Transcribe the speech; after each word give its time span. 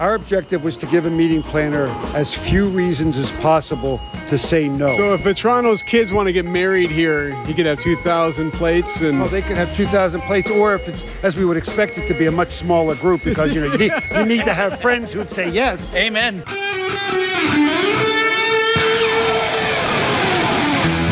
Our 0.00 0.14
objective 0.14 0.64
was 0.64 0.78
to 0.78 0.86
give 0.86 1.04
a 1.04 1.10
meeting 1.10 1.42
planner 1.42 1.88
as 2.14 2.34
few 2.34 2.66
reasons 2.68 3.18
as 3.18 3.32
possible 3.32 4.00
to 4.28 4.38
say 4.38 4.66
no. 4.66 4.96
So 4.96 5.12
if 5.12 5.20
Vitrano's 5.20 5.82
kids 5.82 6.10
want 6.10 6.26
to 6.26 6.32
get 6.32 6.46
married 6.46 6.90
here, 6.90 7.34
he 7.44 7.52
could 7.52 7.66
have 7.66 7.80
2,000 7.80 8.50
plates 8.50 9.02
and. 9.02 9.20
Oh, 9.20 9.28
they 9.28 9.42
could 9.42 9.58
have 9.58 9.76
2,000 9.76 10.22
plates, 10.22 10.50
or 10.50 10.74
if 10.74 10.88
it's 10.88 11.04
as 11.22 11.36
we 11.36 11.44
would 11.44 11.58
expect 11.58 11.98
it 11.98 12.08
to 12.08 12.14
be 12.14 12.24
a 12.24 12.32
much 12.32 12.52
smaller 12.52 12.94
group, 12.94 13.22
because 13.22 13.54
you 13.54 13.60
know 13.60 13.72
you 13.72 13.78
need, 13.78 13.92
you 14.16 14.24
need 14.24 14.44
to 14.46 14.54
have 14.54 14.80
friends 14.80 15.12
who'd 15.12 15.30
say 15.30 15.50
yes. 15.50 15.94
Amen. 15.94 16.42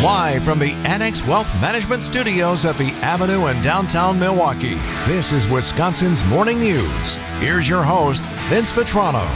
Live 0.03 0.45
from 0.45 0.61
the 0.61 0.71
Annex 0.87 1.27
Wealth 1.27 1.53
Management 1.61 2.05
Studios 2.05 2.65
at 2.65 2.79
the 2.79 2.91
Avenue 3.03 3.49
in 3.49 3.61
downtown 3.63 4.17
Milwaukee, 4.17 4.77
this 5.09 5.33
is 5.33 5.49
Wisconsin's 5.49 6.25
Morning 6.27 6.61
News. 6.61 7.17
Here's 7.41 7.69
your 7.69 7.83
host, 7.83 8.25
Vince 8.47 8.73
Vitrano. 8.73 9.27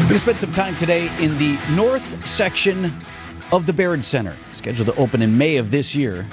Going 0.00 0.08
to 0.08 0.18
spend 0.18 0.40
some 0.40 0.50
time 0.50 0.74
today 0.74 1.08
in 1.22 1.38
the 1.38 1.56
north 1.76 2.26
section 2.26 2.92
of 3.52 3.64
the 3.64 3.72
Baird 3.72 4.04
Center, 4.04 4.34
scheduled 4.50 4.88
to 4.88 4.94
open 4.96 5.22
in 5.22 5.38
May 5.38 5.58
of 5.58 5.70
this 5.70 5.94
year. 5.94 6.26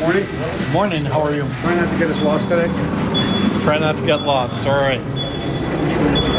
Morning. 0.00 0.26
Morning, 0.72 1.04
how 1.04 1.20
are 1.20 1.34
you? 1.34 1.42
Try 1.60 1.74
not 1.74 1.92
to 1.92 1.98
get 1.98 2.08
us 2.08 2.22
lost 2.22 2.48
today. 2.48 2.68
Try 3.64 3.76
not 3.78 3.98
to 3.98 4.06
get 4.06 4.22
lost, 4.22 4.66
all 4.66 4.76
right. 4.76 5.25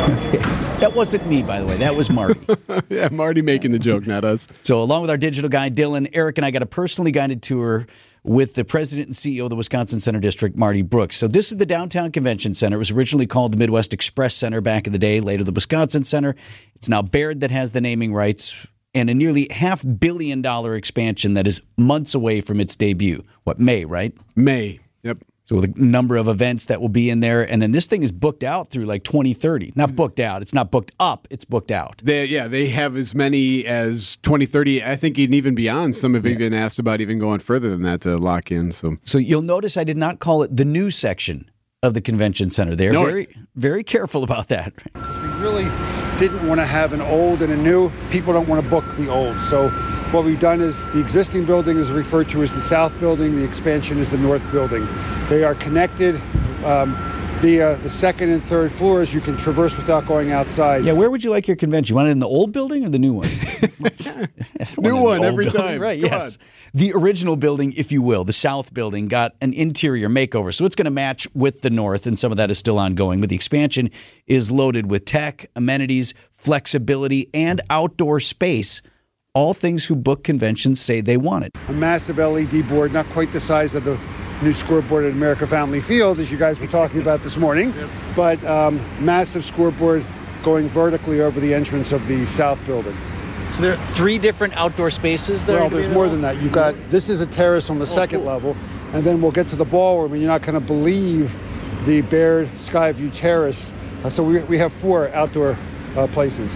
That 0.77 0.93
wasn't 0.93 1.25
me, 1.25 1.41
by 1.41 1.59
the 1.59 1.65
way. 1.65 1.75
That 1.77 1.95
was 1.95 2.07
Marty. 2.11 2.39
yeah, 2.89 3.09
Marty 3.11 3.41
making 3.41 3.71
the 3.71 3.79
joke, 3.79 4.05
not 4.05 4.23
us. 4.23 4.47
so, 4.61 4.79
along 4.79 5.01
with 5.01 5.09
our 5.09 5.17
digital 5.17 5.49
guy, 5.49 5.71
Dylan, 5.71 6.07
Erik, 6.13 6.37
and 6.37 6.45
I 6.45 6.51
got 6.51 6.61
a 6.61 6.67
personally 6.67 7.11
guided 7.11 7.41
tour 7.41 7.87
with 8.23 8.53
the 8.53 8.63
president 8.63 9.07
and 9.07 9.15
CEO 9.15 9.45
of 9.45 9.49
the 9.49 9.55
Wisconsin 9.55 9.99
Center 9.99 10.19
District, 10.19 10.55
Marty 10.55 10.83
Brooks. 10.83 11.15
So, 11.17 11.27
this 11.27 11.51
is 11.51 11.57
the 11.57 11.65
downtown 11.65 12.11
convention 12.11 12.53
center. 12.53 12.75
It 12.75 12.77
was 12.77 12.91
originally 12.91 13.25
called 13.25 13.53
the 13.53 13.57
Midwest 13.57 13.91
Express 13.91 14.35
Center 14.35 14.61
back 14.61 14.85
in 14.85 14.93
the 14.93 14.99
day, 14.99 15.19
later 15.19 15.43
the 15.43 15.51
Wisconsin 15.51 16.03
Center. 16.03 16.35
It's 16.75 16.87
now 16.87 17.01
Baird 17.01 17.39
that 17.39 17.49
has 17.49 17.71
the 17.71 17.81
naming 17.81 18.13
rights 18.13 18.67
and 18.93 19.09
a 19.09 19.15
nearly 19.15 19.47
half 19.49 19.83
billion 19.99 20.43
dollar 20.43 20.75
expansion 20.75 21.33
that 21.33 21.47
is 21.47 21.59
months 21.75 22.13
away 22.13 22.39
from 22.39 22.59
its 22.59 22.75
debut. 22.75 23.23
What, 23.45 23.59
May, 23.59 23.83
right? 23.83 24.15
May. 24.35 24.79
Yep. 25.01 25.23
So 25.47 25.61
the 25.61 25.71
number 25.77 26.17
of 26.17 26.27
events 26.27 26.65
that 26.65 26.81
will 26.81 26.89
be 26.89 27.09
in 27.09 27.21
there, 27.21 27.41
and 27.41 27.61
then 27.61 27.71
this 27.71 27.87
thing 27.87 28.03
is 28.03 28.11
booked 28.11 28.43
out 28.43 28.67
through 28.67 28.83
like 28.83 29.05
2030. 29.05 29.71
Not 29.75 29.87
mm-hmm. 29.87 29.95
booked 29.95 30.19
out. 30.19 30.41
It's 30.41 30.53
not 30.53 30.71
booked 30.71 30.91
up. 30.99 31.25
It's 31.29 31.45
booked 31.45 31.71
out. 31.71 32.01
They, 32.03 32.25
yeah, 32.25 32.49
they 32.49 32.67
have 32.67 32.97
as 32.97 33.15
many 33.15 33.65
as 33.65 34.17
2030. 34.17 34.83
I 34.83 34.97
think 34.97 35.17
even 35.17 35.55
beyond. 35.55 35.95
Some 35.95 36.15
have 36.15 36.25
even 36.25 36.53
asked 36.53 36.79
about 36.79 36.99
even 36.99 37.17
going 37.17 37.39
further 37.39 37.69
than 37.69 37.83
that 37.83 38.01
to 38.01 38.17
lock 38.17 38.51
in. 38.51 38.73
So 38.73 38.97
So 39.03 39.17
you'll 39.17 39.41
notice 39.41 39.77
I 39.77 39.85
did 39.85 39.95
not 39.95 40.19
call 40.19 40.43
it 40.43 40.53
the 40.53 40.65
new 40.65 40.91
section 40.91 41.49
of 41.81 41.93
the 41.93 42.01
convention 42.01 42.49
center. 42.49 42.75
They're 42.75 42.91
No. 42.91 43.05
very 43.05 43.29
very 43.55 43.85
careful 43.85 44.23
about 44.23 44.49
that. 44.49 44.73
We 44.95 45.27
really 45.39 45.71
didn't 46.19 46.45
want 46.45 46.59
to 46.59 46.65
have 46.65 46.91
an 46.91 46.99
old 46.99 47.41
and 47.41 47.53
a 47.53 47.57
new. 47.57 47.89
People 48.09 48.33
don't 48.33 48.49
want 48.49 48.61
to 48.61 48.69
book 48.69 48.83
the 48.97 49.07
old. 49.07 49.41
So 49.45 49.69
what 50.11 50.23
we've 50.23 50.39
done 50.39 50.61
is 50.61 50.79
the 50.93 50.99
existing 50.99 51.45
building 51.45 51.77
is 51.77 51.91
referred 51.91 52.29
to 52.29 52.41
as 52.41 52.53
the 52.53 52.61
south 52.61 52.97
building. 52.99 53.35
The 53.35 53.43
expansion 53.43 53.97
is 53.97 54.11
the 54.11 54.17
north 54.17 54.49
building. 54.51 54.87
They 55.27 55.43
are 55.43 55.55
connected 55.55 56.15
um, 56.63 56.95
via 57.39 57.75
the 57.77 57.89
second 57.89 58.31
and 58.31 58.41
third 58.41 58.71
floors. 58.71 59.13
You 59.13 59.19
can 59.19 59.35
traverse 59.35 59.75
without 59.75 60.05
going 60.05 60.31
outside. 60.31 60.85
Yeah, 60.85 60.93
where 60.93 61.11
would 61.11 61.23
you 61.23 61.29
like 61.29 61.47
your 61.47 61.57
convention? 61.57 61.93
You 61.93 61.97
want 61.97 62.07
it 62.07 62.11
in 62.11 62.19
the 62.19 62.27
old 62.27 62.51
building 62.53 62.85
or 62.85 62.89
the 62.89 62.99
new 62.99 63.13
one? 63.13 63.27
New 64.77 64.95
one 64.95 65.23
every 65.23 65.45
building, 65.45 65.61
time. 65.61 65.81
Right, 65.81 65.99
Come 65.99 66.11
yes. 66.11 66.37
The 66.73 66.93
original 66.93 67.35
building, 67.35 67.73
if 67.75 67.91
you 67.91 68.01
will, 68.01 68.23
the 68.23 68.33
south 68.33 68.73
building, 68.73 69.07
got 69.07 69.35
an 69.41 69.53
interior 69.53 70.07
makeover. 70.07 70.53
So 70.53 70.65
it's 70.65 70.75
going 70.75 70.85
to 70.85 70.91
match 70.91 71.27
with 71.33 71.61
the 71.61 71.69
north, 71.69 72.07
and 72.07 72.17
some 72.17 72.31
of 72.31 72.37
that 72.37 72.49
is 72.49 72.57
still 72.57 72.79
ongoing. 72.79 73.19
But 73.19 73.29
the 73.29 73.35
expansion 73.35 73.89
is 74.25 74.51
loaded 74.51 74.89
with 74.89 75.05
tech, 75.05 75.47
amenities, 75.55 76.13
flexibility, 76.31 77.29
and 77.33 77.61
outdoor 77.69 78.19
space. 78.19 78.81
All 79.37 79.53
things 79.53 79.85
who 79.85 79.95
book 79.95 80.23
conventions 80.23 80.81
say 80.81 80.99
they 80.99 81.15
want 81.17 81.45
it. 81.45 81.51
a 81.67 81.71
massive 81.71 82.17
LED 82.17 82.67
board, 82.67 82.91
not 82.91 83.07
quite 83.09 83.31
the 83.31 83.39
size 83.39 83.75
of 83.75 83.83
the 83.83 83.95
new 84.41 84.51
scoreboard 84.53 85.05
at 85.05 85.11
America 85.11 85.45
Family 85.45 85.79
Field, 85.79 86.19
as 86.19 86.31
you 86.31 86.39
guys 86.39 86.59
were 86.59 86.65
talking 86.65 87.01
about 87.01 87.21
this 87.21 87.37
morning, 87.37 87.71
but 88.15 88.43
um, 88.45 88.81
massive 88.99 89.45
scoreboard 89.45 90.03
going 90.41 90.67
vertically 90.69 91.21
over 91.21 91.39
the 91.39 91.53
entrance 91.53 91.91
of 91.91 92.07
the 92.07 92.25
south 92.25 92.63
building. 92.65 92.97
So 93.53 93.61
there 93.61 93.73
are 93.77 93.85
three 93.93 94.17
different 94.17 94.55
outdoor 94.57 94.89
spaces 94.89 95.45
there. 95.45 95.59
Well, 95.59 95.69
there's 95.69 95.89
more 95.89 96.09
than 96.09 96.21
that. 96.21 96.41
You've 96.41 96.51
got 96.51 96.73
this 96.89 97.07
is 97.07 97.21
a 97.21 97.27
terrace 97.27 97.69
on 97.69 97.77
the 97.77 97.87
second 97.87 98.25
level, 98.25 98.57
and 98.93 99.03
then 99.03 99.21
we'll 99.21 99.31
get 99.31 99.49
to 99.49 99.55
the 99.55 99.65
ballroom, 99.65 100.13
and 100.13 100.21
you're 100.21 100.31
not 100.31 100.41
going 100.41 100.55
to 100.55 100.59
believe 100.59 101.31
the 101.85 102.01
Baird 102.01 102.47
Skyview 102.57 103.13
Terrace. 103.13 103.71
Uh, 104.03 104.09
so 104.09 104.23
we, 104.23 104.41
we 104.43 104.57
have 104.57 104.73
four 104.73 105.09
outdoor 105.13 105.57
uh, 105.95 106.07
places. 106.07 106.55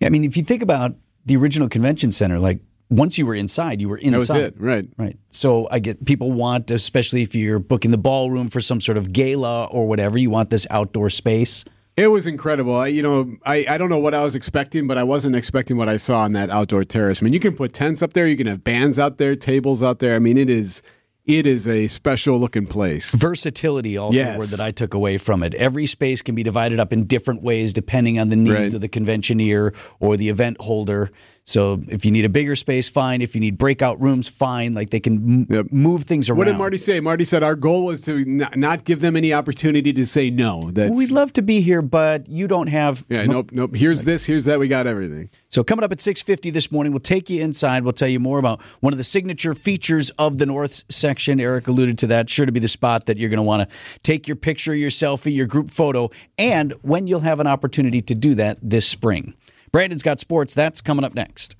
Yeah, 0.00 0.06
I 0.06 0.10
mean, 0.10 0.24
if 0.24 0.36
you 0.36 0.42
think 0.42 0.62
about 0.62 0.94
the 1.28 1.36
original 1.36 1.68
convention 1.68 2.10
center, 2.10 2.38
like 2.38 2.60
once 2.90 3.18
you 3.18 3.26
were 3.26 3.34
inside, 3.34 3.80
you 3.80 3.88
were 3.88 3.98
inside. 3.98 4.40
it. 4.40 4.54
Right. 4.58 4.88
Right. 4.96 5.16
So 5.28 5.68
I 5.70 5.78
get 5.78 6.04
people 6.04 6.32
want, 6.32 6.70
especially 6.70 7.22
if 7.22 7.34
you're 7.34 7.58
booking 7.58 7.90
the 7.90 7.98
ballroom 7.98 8.48
for 8.48 8.60
some 8.60 8.80
sort 8.80 8.96
of 8.96 9.12
gala 9.12 9.66
or 9.66 9.86
whatever, 9.86 10.18
you 10.18 10.30
want 10.30 10.50
this 10.50 10.66
outdoor 10.70 11.10
space. 11.10 11.64
It 11.96 12.08
was 12.08 12.26
incredible. 12.26 12.76
I, 12.76 12.86
you 12.86 13.02
know, 13.02 13.36
I, 13.44 13.66
I 13.68 13.76
don't 13.76 13.90
know 13.90 13.98
what 13.98 14.14
I 14.14 14.22
was 14.22 14.36
expecting, 14.36 14.86
but 14.86 14.96
I 14.96 15.02
wasn't 15.02 15.34
expecting 15.34 15.76
what 15.76 15.88
I 15.88 15.96
saw 15.96 16.20
on 16.20 16.32
that 16.32 16.48
outdoor 16.48 16.84
terrace. 16.84 17.20
I 17.20 17.24
mean, 17.24 17.34
you 17.34 17.40
can 17.40 17.56
put 17.56 17.72
tents 17.72 18.02
up 18.02 18.12
there, 18.12 18.26
you 18.26 18.36
can 18.36 18.46
have 18.46 18.62
bands 18.62 18.98
out 18.98 19.18
there, 19.18 19.34
tables 19.34 19.82
out 19.82 19.98
there. 19.98 20.14
I 20.14 20.20
mean, 20.20 20.38
it 20.38 20.48
is 20.48 20.80
it 21.28 21.46
is 21.46 21.68
a 21.68 21.86
special 21.88 22.38
looking 22.38 22.66
place. 22.66 23.10
Versatility 23.14 23.98
also 23.98 24.18
Yes. 24.18 24.34
a 24.34 24.38
word 24.38 24.48
that 24.48 24.60
I 24.60 24.70
took 24.70 24.94
away 24.94 25.18
from 25.18 25.42
it. 25.42 25.52
Every 25.54 25.84
space 25.86 26.22
can 26.22 26.34
be 26.34 26.42
divided 26.42 26.80
up 26.80 26.90
in 26.92 27.04
different 27.04 27.42
ways 27.42 27.72
depending 27.74 28.18
on 28.18 28.30
the 28.30 28.36
needs 28.36 28.54
Right. 28.54 28.74
of 28.74 28.80
the 28.80 28.88
conventioneer 28.88 29.74
or 30.00 30.16
the 30.16 30.30
event 30.30 30.56
holder. 30.60 31.10
So 31.48 31.80
if 31.88 32.04
you 32.04 32.10
need 32.10 32.26
a 32.26 32.28
bigger 32.28 32.54
space, 32.54 32.90
fine. 32.90 33.22
If 33.22 33.34
you 33.34 33.40
need 33.40 33.56
breakout 33.56 33.98
rooms, 34.02 34.28
fine. 34.28 34.74
Like 34.74 34.90
they 34.90 35.00
can 35.00 35.14
m- 35.16 35.46
Yep. 35.48 35.66
move 35.72 36.04
things 36.04 36.28
around. 36.28 36.36
What 36.36 36.44
did 36.44 36.58
Marty 36.58 36.76
say? 36.76 37.00
Marty 37.00 37.24
said 37.24 37.42
our 37.42 37.56
goal 37.56 37.86
was 37.86 38.02
to 38.02 38.22
not, 38.26 38.54
not 38.58 38.84
give 38.84 39.00
them 39.00 39.16
any 39.16 39.32
opportunity 39.32 39.94
to 39.94 40.04
say 40.04 40.28
no. 40.28 40.70
That 40.70 40.90
We'd 40.90 41.10
love 41.10 41.32
to 41.32 41.42
be 41.42 41.62
here, 41.62 41.80
but 41.80 42.28
you 42.28 42.48
don't 42.48 42.66
have. 42.66 43.06
yeah, 43.08 43.24
nope, 43.24 43.48
nope. 43.50 43.74
Here's 43.74 44.04
this, 44.04 44.26
here's 44.26 44.44
that. 44.44 44.58
We 44.58 44.68
got 44.68 44.86
everything. 44.86 45.30
So 45.48 45.64
coming 45.64 45.84
up 45.84 45.90
at 45.90 46.00
6:50 46.02 46.50
this 46.50 46.70
morning, 46.70 46.92
we'll 46.92 47.00
take 47.00 47.30
you 47.30 47.40
inside. 47.42 47.82
We'll 47.82 47.94
tell 47.94 48.08
you 48.08 48.20
more 48.20 48.38
about 48.38 48.60
one 48.80 48.92
of 48.92 48.98
the 48.98 49.04
signature 49.04 49.54
features 49.54 50.10
of 50.18 50.36
the 50.36 50.44
north 50.44 50.84
section. 50.90 51.40
Erik 51.40 51.66
alluded 51.66 51.96
to 52.00 52.06
that. 52.08 52.28
Sure 52.28 52.44
to 52.44 52.52
be 52.52 52.60
the 52.60 52.68
spot 52.68 53.06
that 53.06 53.16
you're 53.16 53.30
going 53.30 53.38
to 53.38 53.42
want 53.42 53.66
to 53.70 53.74
take 54.02 54.28
your 54.28 54.36
picture, 54.36 54.74
your 54.74 54.90
selfie, 54.90 55.34
your 55.34 55.46
group 55.46 55.70
photo, 55.70 56.10
and 56.36 56.74
when 56.82 57.06
you'll 57.06 57.20
have 57.20 57.40
an 57.40 57.46
opportunity 57.46 58.02
to 58.02 58.14
do 58.14 58.34
that 58.34 58.58
this 58.62 58.86
spring. 58.86 59.32
Brandon's 59.72 60.02
got 60.02 60.20
sports. 60.20 60.54
That's 60.54 60.80
coming 60.80 61.04
up 61.04 61.14
next. 61.14 61.56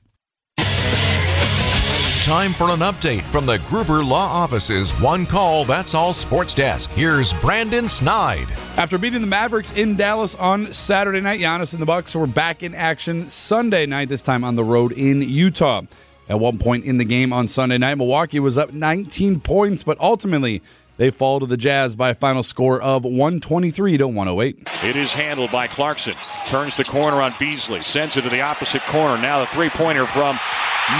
Time 2.24 2.52
for 2.52 2.68
an 2.68 2.80
update 2.80 3.22
from 3.22 3.46
the 3.46 3.58
Gruber 3.68 4.04
Law 4.04 4.26
Office's 4.26 4.90
One 5.00 5.24
Call 5.24 5.64
That's 5.64 5.94
All 5.94 6.12
Sports 6.12 6.52
Desk. 6.52 6.90
Here's 6.90 7.32
Brandon 7.34 7.88
Snide. 7.88 8.48
After 8.76 8.98
beating 8.98 9.22
the 9.22 9.26
Mavericks 9.26 9.72
in 9.72 9.96
Dallas 9.96 10.34
on 10.34 10.70
Saturday 10.72 11.22
night, 11.22 11.40
Giannis 11.40 11.72
and 11.72 11.80
the 11.80 11.86
Bucks 11.86 12.14
were 12.14 12.26
back 12.26 12.62
in 12.62 12.74
action 12.74 13.30
Sunday 13.30 13.86
night, 13.86 14.10
this 14.10 14.22
time 14.22 14.44
on 14.44 14.56
the 14.56 14.64
road 14.64 14.92
in 14.92 15.22
Utah. 15.22 15.82
At 16.28 16.38
one 16.38 16.58
point 16.58 16.84
in 16.84 16.98
the 16.98 17.06
game 17.06 17.32
on 17.32 17.48
Sunday 17.48 17.78
night, 17.78 17.94
Milwaukee 17.94 18.40
was 18.40 18.58
up 18.58 18.74
19 18.74 19.40
points, 19.40 19.82
but 19.82 19.98
ultimately 19.98 20.60
they 20.98 21.10
fall 21.10 21.40
to 21.40 21.46
the 21.46 21.56
Jazz 21.56 21.94
by 21.94 22.10
a 22.10 22.14
final 22.14 22.42
score 22.42 22.80
of 22.82 23.04
123 23.04 23.96
to 23.96 24.08
108. 24.08 24.68
It 24.84 24.96
is 24.96 25.12
handled 25.12 25.50
by 25.50 25.68
Clarkson. 25.68 26.14
Turns 26.48 26.76
the 26.76 26.84
corner 26.84 27.22
on 27.22 27.32
Beasley. 27.38 27.80
Sends 27.80 28.16
it 28.16 28.22
to 28.22 28.28
the 28.28 28.42
opposite 28.42 28.82
corner. 28.82 29.20
Now 29.20 29.40
the 29.40 29.46
three 29.46 29.70
pointer 29.70 30.06
from 30.06 30.36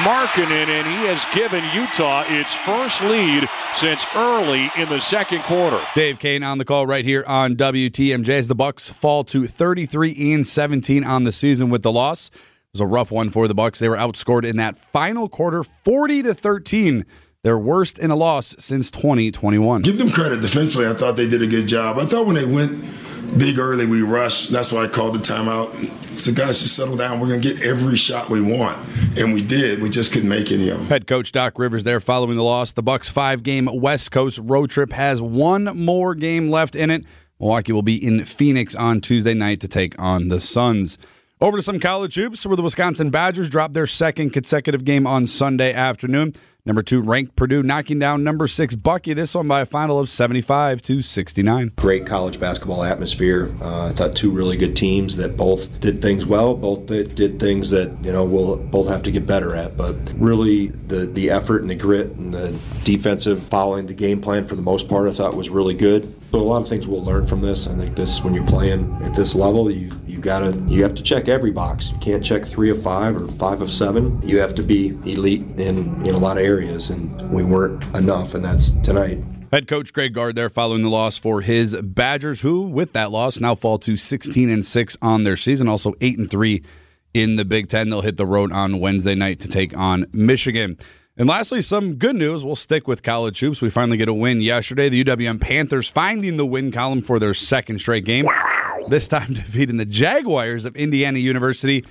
Markkanen, 0.05 0.69
and 0.69 0.87
he 0.87 1.07
has 1.07 1.27
given 1.35 1.65
Utah 1.75 2.25
its 2.29 2.55
first 2.55 3.03
lead 3.03 3.49
since 3.75 4.07
early 4.15 4.71
in 4.77 4.89
the 4.89 5.01
second 5.01 5.43
quarter. 5.43 5.81
Dave 5.95 6.19
Koehn 6.19 6.47
on 6.47 6.59
the 6.59 6.65
call 6.65 6.87
right 6.87 7.05
here 7.05 7.25
on 7.27 7.57
WTMJ 7.57 8.29
as 8.29 8.49
the 8.49 8.55
Bucks 8.55 8.91
fall 8.91 9.25
to 9.25 9.47
33 9.47 10.33
and 10.33 10.47
17 10.47 11.05
on 11.05 11.25
the 11.25 11.33
season 11.33 11.71
with 11.71 11.83
the 11.83 11.93
loss. 11.93 12.29
It 12.29 12.41
was 12.75 12.81
a 12.83 12.87
rough 12.87 13.11
one 13.11 13.31
for 13.31 13.49
the 13.49 13.55
Bucks. 13.55 13.79
They 13.79 13.89
were 13.89 13.97
outscored 13.97 14.44
in 14.44 14.59
that 14.59 14.77
final 14.77 15.29
quarter 15.29 15.65
40 15.65 16.23
to 16.23 16.35
13. 16.35 17.06
Their 17.44 17.58
worst 17.58 18.00
in 18.00 18.11
a 18.11 18.17
loss 18.17 18.56
since 18.58 18.90
2021. 18.90 19.82
Give 19.82 19.96
them 19.96 20.11
credit 20.11 20.40
defensively. 20.40 20.88
I 20.88 20.94
thought 20.94 21.17
they 21.17 21.29
did 21.29 21.40
a 21.40 21.46
good 21.46 21.69
job. 21.69 21.96
I 21.96 22.05
thought 22.05 22.26
when 22.26 22.35
they 22.35 22.44
went 22.44 22.85
big 23.38 23.61
early, 23.61 23.87
we 23.87 24.02
rushed. 24.02 24.50
That's 24.50 24.73
why 24.73 24.82
I 24.82 24.88
called 24.88 25.14
the 25.14 25.20
timeout. 25.20 25.73
So 26.11 26.32
guys, 26.32 26.61
just 26.61 26.75
settle 26.75 26.96
down. 26.96 27.20
We're 27.20 27.29
gonna 27.29 27.40
get 27.40 27.62
every 27.62 27.96
shot 27.96 28.29
we 28.29 28.40
want, 28.40 28.76
and 29.17 29.32
we 29.32 29.40
did. 29.40 29.81
We 29.81 29.88
just 29.88 30.12
couldn't 30.12 30.29
make 30.29 30.50
any 30.50 30.69
of 30.69 30.79
them. 30.79 30.87
Head 30.88 31.06
coach 31.06 31.31
Doc 31.31 31.61
Rivers 31.61 31.85
there 31.85 32.00
following 32.00 32.37
the 32.37 32.43
loss. 32.43 32.73
The 32.73 32.82
Bucks 32.82 33.08
five-game 33.08 33.69
West 33.73 34.11
Coast 34.11 34.41
road 34.43 34.70
trip 34.70 34.93
has 34.93 35.23
one 35.23 35.64
more 35.76 36.17
game 36.17 36.50
left 36.50 36.75
in 36.75 36.91
it. 36.91 37.05
Milwaukee 37.38 37.70
will 37.70 37.82
be 37.82 38.05
in 38.05 38.25
Phoenix 38.25 38.75
on 38.75 39.00
Tuesday 39.00 39.34
night 39.34 39.61
to 39.61 39.69
take 39.69 40.00
on 40.02 40.26
the 40.26 40.41
Suns. 40.41 40.99
Over 41.41 41.58
to 41.58 41.62
some 41.62 41.79
college 41.79 42.17
hoops 42.17 42.44
where 42.44 42.56
the 42.56 42.64
Wisconsin 42.64 43.11
Badgers 43.11 43.49
dropped 43.49 43.75
their 43.75 43.87
second 43.87 44.31
consecutive 44.31 44.84
game 44.84 45.06
on 45.06 45.29
Sunday 45.29 45.73
afternoon. 45.73 46.34
Number 46.69 46.82
two 46.82 47.00
ranked 47.00 47.35
Purdue 47.35 47.62
knocking 47.62 47.99
down 47.99 48.23
number 48.23 48.47
six 48.47 48.75
Bucky. 48.75 49.15
This 49.15 49.35
one 49.35 49.49
by 49.49 49.62
a 49.62 49.67
final 49.67 49.99
of 49.99 50.11
75 50.11 50.82
to 50.82 51.00
69. 51.00 51.73
Great 51.76 52.05
college 52.05 52.38
basketball 52.38 52.85
atmosphere. 52.85 53.50
Uh, 53.62 53.87
I 53.87 53.93
thought 53.93 54.15
two 54.15 54.31
really 54.31 54.59
good 54.59 54.76
teams 54.76 55.17
that 55.17 55.35
both 55.35 55.81
did 55.81 56.03
things 56.03 56.26
well, 56.26 56.55
both 56.55 56.85
did, 56.85 57.41
things 57.41 57.70
that 57.70 57.97
you 58.05 58.12
know 58.12 58.23
we'll 58.23 58.56
both 58.56 58.87
have 58.88 59.03
to 59.05 59.11
get 59.11 59.26
better 59.26 59.56
at. 59.56 59.79
But 59.79 59.97
really, 60.17 60.67
the 60.67 61.06
the 61.06 61.31
effort 61.31 61.62
and 61.62 61.70
the 61.70 61.75
grit 61.75 62.09
and 62.09 62.35
the 62.35 62.55
defensive 62.85 63.43
following 63.44 63.87
the 63.87 63.94
game 63.94 64.20
plan 64.20 64.47
for 64.47 64.55
the 64.55 64.61
most 64.61 64.88
part, 64.88 65.09
I 65.09 65.15
thought 65.15 65.35
was 65.35 65.49
really 65.49 65.73
good. 65.73 66.15
So 66.31 66.38
a 66.38 66.43
lot 66.43 66.61
of 66.61 66.69
things 66.69 66.87
we'll 66.87 67.03
learn 67.03 67.26
from 67.26 67.41
this. 67.41 67.67
I 67.67 67.75
think 67.75 67.97
this 67.97 68.23
when 68.23 68.35
you're 68.35 68.47
playing 68.47 69.00
at 69.03 69.15
this 69.15 69.35
level, 69.35 69.70
you 69.70 69.91
you 70.06 70.19
gotta 70.19 70.62
you 70.67 70.82
have 70.82 70.94
to 70.97 71.03
check 71.03 71.29
every 71.29 71.50
box. 71.50 71.91
You 71.91 71.97
can't 71.99 72.23
check 72.23 72.44
three 72.44 72.69
of 72.69 72.82
five 72.82 73.17
or 73.17 73.29
five 73.32 73.62
of 73.62 73.70
seven. 73.70 74.20
You 74.23 74.38
have 74.41 74.55
to 74.56 74.62
be 74.62 74.88
elite 75.06 75.41
in 75.59 76.06
in 76.06 76.15
a 76.15 76.19
lot 76.19 76.37
of 76.37 76.44
areas, 76.44 76.57
and 76.66 77.31
we 77.31 77.44
weren't 77.44 77.82
enough, 77.94 78.34
and 78.34 78.44
that's 78.44 78.70
tonight. 78.82 79.22
Head 79.52 79.69
coach 79.69 79.93
Greg 79.93 80.12
Gard 80.12 80.34
there 80.34 80.50
following 80.50 80.82
the 80.82 80.90
loss 80.90 81.16
for 81.16 81.40
his 81.40 81.81
Badgers, 81.81 82.40
who 82.40 82.62
with 82.62 82.93
that 82.93 83.10
loss 83.10 83.40
now 83.40 83.55
fall 83.55 83.78
to 83.78 83.96
16 83.96 84.50
and 84.50 84.66
six 84.66 84.96
on 85.00 85.22
their 85.22 85.37
season, 85.37 85.69
also 85.69 85.94
eight 86.00 86.19
and 86.19 86.31
three 86.31 86.62
in 87.14 87.37
the 87.37 87.44
Big 87.44 87.69
Ten. 87.69 87.88
They'll 87.88 88.02
hit 88.02 88.16
the 88.16 88.26
road 88.26 88.52
on 88.52 88.81
Wednesday 88.81 89.14
night 89.14 89.40
to 89.40 89.49
take 89.49 89.76
on 89.76 90.06
Michigan. 90.12 90.76
And 91.16 91.28
lastly, 91.28 91.62
some 91.62 91.94
good 91.94 92.16
news. 92.16 92.44
We'll 92.44 92.56
stick 92.56 92.87
with 92.87 93.02
college 93.02 93.40
hoops. 93.40 93.62
We 93.62 93.70
finally 93.70 93.96
get 93.96 94.08
a 94.08 94.14
win 94.14 94.40
yesterday. 94.40 94.88
The 94.88 95.02
UWM 95.02 95.40
Panthers 95.40 95.88
finding 95.88 96.37
the 96.37 96.46
win 96.46 96.70
column 96.70 97.00
for 97.00 97.19
their 97.19 97.34
second 97.34 97.78
straight 97.78 98.05
game. 98.05 98.26
This 98.88 99.08
time 99.08 99.32
defeating 99.34 99.78
the 99.78 99.84
Jaguars 99.84 100.64
of 100.64 100.76
Indiana 100.76 101.19
University. 101.19 101.84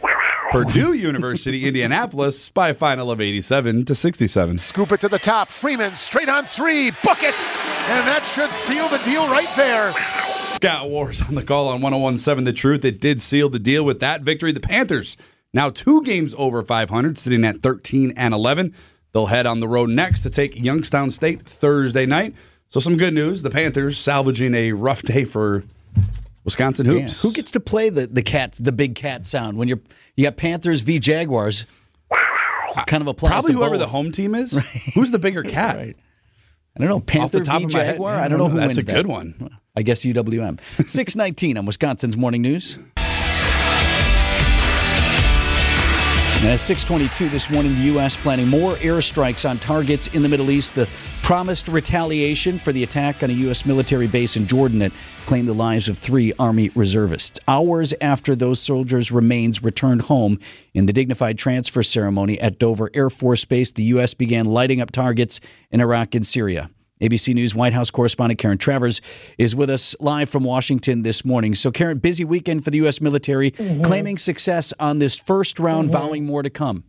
Purdue 0.51 0.93
University, 0.93 1.67
Indianapolis 1.67 2.49
by 2.49 2.69
a 2.69 2.73
final 2.73 3.11
of 3.11 3.19
87 3.19 3.83
to 3.85 3.93
67. 3.93 4.57
Scoop 4.57 4.91
it 4.93 5.01
to 5.01 5.09
the 5.09 5.19
top. 5.19 5.49
Freeman 5.49 5.93
straight 5.95 6.29
on 6.29 6.45
three. 6.45 6.91
Bucket. 7.03 7.35
And 7.89 8.07
that 8.07 8.23
should 8.25 8.51
seal 8.51 8.87
the 8.87 8.99
deal 8.99 9.27
right 9.27 9.49
there. 9.57 9.91
Scott 10.23 10.89
Wars 10.89 11.21
on 11.21 11.35
the 11.35 11.43
call 11.43 11.67
on 11.67 11.81
1017 11.81 12.45
The 12.45 12.53
Truth. 12.53 12.85
It 12.85 13.01
did 13.01 13.19
seal 13.19 13.49
the 13.49 13.59
deal 13.59 13.83
with 13.83 13.99
that 13.99 14.21
victory. 14.21 14.53
The 14.53 14.61
Panthers 14.61 15.17
now 15.53 15.69
two 15.69 16.01
games 16.03 16.33
over 16.37 16.63
500, 16.63 17.17
sitting 17.17 17.43
at 17.43 17.61
13 17.61 18.13
and 18.15 18.33
11. 18.33 18.73
They'll 19.11 19.27
head 19.27 19.45
on 19.45 19.59
the 19.59 19.67
road 19.67 19.89
next 19.89 20.21
to 20.23 20.29
take 20.29 20.55
Youngstown 20.55 21.11
State 21.11 21.45
Thursday 21.45 22.05
night. 22.05 22.35
So 22.69 22.79
some 22.79 22.95
good 22.95 23.13
news. 23.13 23.41
The 23.41 23.49
Panthers 23.49 23.97
salvaging 23.97 24.53
a 24.53 24.73
rough 24.73 25.01
day 25.01 25.23
for 25.23 25.63
Wisconsin 26.43 26.85
hoops. 26.85 27.21
Who 27.21 27.33
gets 27.33 27.51
to 27.51 27.59
play 27.59 27.89
the 27.89 28.07
the 28.07 28.21
cats 28.21 28.57
the 28.57 28.71
big 28.71 28.95
cat 28.95 29.25
sound 29.25 29.57
when 29.57 29.67
you're 29.67 29.81
you 30.17 30.23
got 30.25 30.35
Panthers 30.35 30.81
v 30.81 30.99
Jaguars? 30.99 31.65
Kind 32.85 33.01
of 33.01 33.07
applies 33.07 33.31
Probably 33.31 33.53
whoever 33.53 33.71
both. 33.75 33.79
the 33.79 33.87
home 33.87 34.11
team 34.11 34.35
is. 34.35 34.51
Who's 34.93 35.11
the 35.11 35.17
bigger 35.19 35.41
cat? 35.43 35.77
Right. 35.77 35.95
I 36.75 36.79
don't 36.85 36.89
know. 36.89 37.21
Off 37.21 37.31
the 37.31 37.39
top 37.39 37.59
v 37.59 37.65
of 37.65 37.73
head, 37.73 37.93
Jaguar. 37.93 38.13
yeah, 38.15 38.23
I 38.23 38.27
don't 38.27 38.37
know 38.37 38.49
who 38.49 38.57
That's 38.57 38.75
wins 38.75 38.77
a 38.79 38.85
good 38.85 39.05
that. 39.05 39.11
one. 39.11 39.57
I 39.75 39.81
guess 39.81 40.05
UWM. 40.05 40.59
619 40.87 41.57
on 41.57 41.65
Wisconsin's 41.65 42.15
Morning 42.17 42.41
News. 42.43 42.77
Uh, 46.37 46.41
and 46.41 46.47
at 46.49 46.59
622 46.59 47.29
this 47.29 47.49
morning, 47.49 47.73
the 47.73 47.81
U.S. 47.93 48.15
planning 48.15 48.47
more 48.47 48.73
airstrikes 48.73 49.49
on 49.49 49.57
targets 49.57 50.07
in 50.09 50.21
the 50.21 50.29
Middle 50.29 50.51
East. 50.51 50.75
The 50.75 50.87
promised 51.23 51.67
retaliation 51.67 52.59
for 52.59 52.71
the 52.71 52.83
attack 52.83 53.23
on 53.23 53.31
a 53.31 53.33
U.S. 53.33 53.65
military 53.65 54.07
base 54.07 54.37
in 54.37 54.45
Jordan 54.45 54.79
that 54.79 54.91
claimed 55.25 55.47
the 55.47 55.53
lives 55.53 55.89
of 55.89 55.97
three 55.97 56.33
Army 56.37 56.69
reservists. 56.75 57.39
Hours 57.47 57.93
after 58.01 58.35
those 58.35 58.59
soldiers' 58.59 59.11
remains 59.11 59.63
returned 59.63 60.03
home 60.03 60.37
in 60.75 60.85
the 60.85 60.93
dignified 60.93 61.39
transfer 61.39 61.81
ceremony 61.81 62.39
at 62.39 62.59
Dover 62.59 62.91
Air 62.93 63.09
Force 63.09 63.43
Base, 63.43 63.71
the 63.71 63.83
U.S. 63.83 64.13
began 64.13 64.45
lighting 64.45 64.79
up 64.79 64.91
targets 64.91 65.39
in 65.71 65.81
Iraq 65.81 66.13
and 66.13 66.25
Syria. 66.25 66.69
ABC 67.01 67.33
News 67.33 67.53
White 67.53 67.73
House 67.73 67.91
correspondent 67.91 68.39
Karen 68.39 68.57
Travers 68.57 69.01
is 69.37 69.55
with 69.55 69.69
us 69.69 69.95
live 69.99 70.29
from 70.29 70.43
Washington 70.43 71.03
this 71.03 71.23
morning. 71.23 71.53
So, 71.53 71.71
Karen, 71.71 71.99
busy 71.99 72.25
weekend 72.25 72.63
for 72.63 72.71
the 72.71 72.77
U.S. 72.77 73.01
military, 73.01 73.51
mm-hmm. 73.51 73.83
claiming 73.83 74.17
success 74.17 74.73
on 74.79 74.99
this 74.99 75.15
first 75.15 75.59
round, 75.59 75.89
mm-hmm. 75.89 75.97
vowing 75.97 76.25
more 76.25 76.41
to 76.41 76.49
come. 76.49 76.83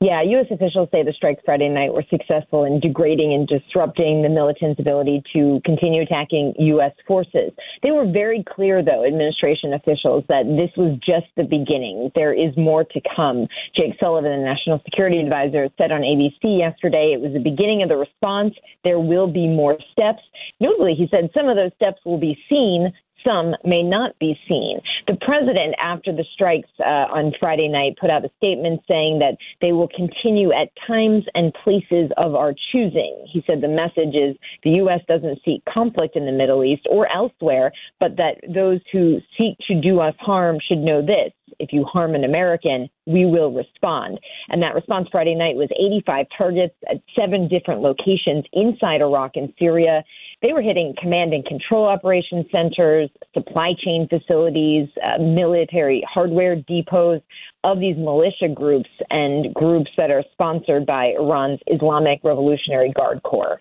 Yeah, 0.00 0.22
U.S. 0.22 0.46
officials 0.50 0.88
say 0.94 1.02
the 1.02 1.12
strikes 1.12 1.42
Friday 1.44 1.68
night 1.68 1.92
were 1.92 2.04
successful 2.10 2.64
in 2.64 2.80
degrading 2.80 3.34
and 3.34 3.48
disrupting 3.48 4.22
the 4.22 4.28
militants' 4.28 4.80
ability 4.80 5.22
to 5.34 5.60
continue 5.64 6.02
attacking 6.02 6.54
U.S. 6.58 6.92
forces. 7.06 7.50
They 7.82 7.90
were 7.90 8.10
very 8.10 8.44
clear, 8.46 8.82
though, 8.82 9.04
administration 9.04 9.74
officials, 9.74 10.24
that 10.28 10.44
this 10.46 10.70
was 10.76 10.98
just 11.06 11.26
the 11.36 11.44
beginning. 11.44 12.10
There 12.14 12.32
is 12.32 12.56
more 12.56 12.84
to 12.84 13.00
come. 13.16 13.46
Jake 13.76 13.96
Sullivan, 14.00 14.30
the 14.30 14.44
national 14.44 14.80
security 14.84 15.18
advisor, 15.18 15.68
said 15.76 15.92
on 15.92 16.02
ABC 16.02 16.58
yesterday 16.58 17.12
it 17.12 17.20
was 17.20 17.32
the 17.32 17.42
beginning 17.42 17.82
of 17.82 17.88
the 17.88 17.96
response. 17.96 18.54
There 18.84 19.00
will 19.00 19.26
be 19.26 19.48
more 19.48 19.78
steps. 19.92 20.22
Notably, 20.60 20.94
he 20.94 21.08
said 21.10 21.30
some 21.36 21.48
of 21.48 21.56
those 21.56 21.72
steps 21.76 22.00
will 22.04 22.18
be 22.18 22.38
seen, 22.50 22.92
some 23.26 23.54
may 23.64 23.82
not 23.82 24.18
be 24.18 24.38
seen. 24.48 24.80
The 25.08 25.16
president, 25.20 25.74
after 25.78 26.12
the 26.12 26.24
strikes 26.34 26.68
uh, 26.80 27.06
on 27.12 27.32
Friday 27.38 27.68
night, 27.68 27.96
put 28.00 28.10
out 28.10 28.24
a 28.24 28.30
statement 28.42 28.82
saying 28.90 29.20
that 29.20 29.36
they 29.60 29.72
will 29.72 29.88
continue 29.88 30.52
at 30.52 30.68
times 30.86 31.24
and 31.34 31.52
places 31.64 32.10
of 32.16 32.34
our 32.34 32.54
choosing. 32.72 33.26
He 33.32 33.42
said 33.48 33.60
the 33.60 33.68
message 33.68 34.14
is 34.14 34.36
the 34.64 34.76
U.S. 34.78 35.00
doesn't 35.08 35.40
seek 35.44 35.62
conflict 35.64 36.16
in 36.16 36.26
the 36.26 36.32
Middle 36.32 36.64
East 36.64 36.86
or 36.90 37.06
elsewhere, 37.14 37.72
but 37.98 38.16
that 38.16 38.36
those 38.48 38.80
who 38.92 39.18
seek 39.38 39.56
to 39.68 39.80
do 39.80 40.00
us 40.00 40.14
harm 40.20 40.58
should 40.68 40.78
know 40.78 41.00
this. 41.00 41.32
If 41.58 41.72
you 41.72 41.84
harm 41.84 42.14
an 42.14 42.24
American, 42.24 42.88
we 43.06 43.26
will 43.26 43.52
respond. 43.52 44.18
And 44.48 44.62
that 44.62 44.74
response 44.74 45.08
Friday 45.10 45.34
night 45.34 45.56
was 45.56 45.68
85 45.72 46.26
targets 46.38 46.74
at 46.88 47.02
seven 47.18 47.48
different 47.48 47.82
locations 47.82 48.44
inside 48.52 49.02
Iraq 49.02 49.32
and 49.34 49.52
Syria. 49.58 50.02
They 50.42 50.54
were 50.54 50.62
hitting 50.62 50.94
command 51.00 51.34
and 51.34 51.44
control 51.44 51.86
operation 51.86 52.46
centers, 52.50 53.10
supply 53.34 53.74
chain 53.84 54.08
facilities, 54.08 54.88
uh, 55.04 55.18
military 55.18 56.02
hardware 56.08 56.56
depots 56.56 57.22
of 57.62 57.78
these 57.78 57.96
militia 57.96 58.48
groups 58.54 58.88
and 59.10 59.52
groups 59.52 59.90
that 59.98 60.10
are 60.10 60.24
sponsored 60.32 60.86
by 60.86 61.12
Iran's 61.18 61.60
Islamic 61.66 62.20
Revolutionary 62.24 62.90
Guard 62.98 63.22
Corps. 63.22 63.60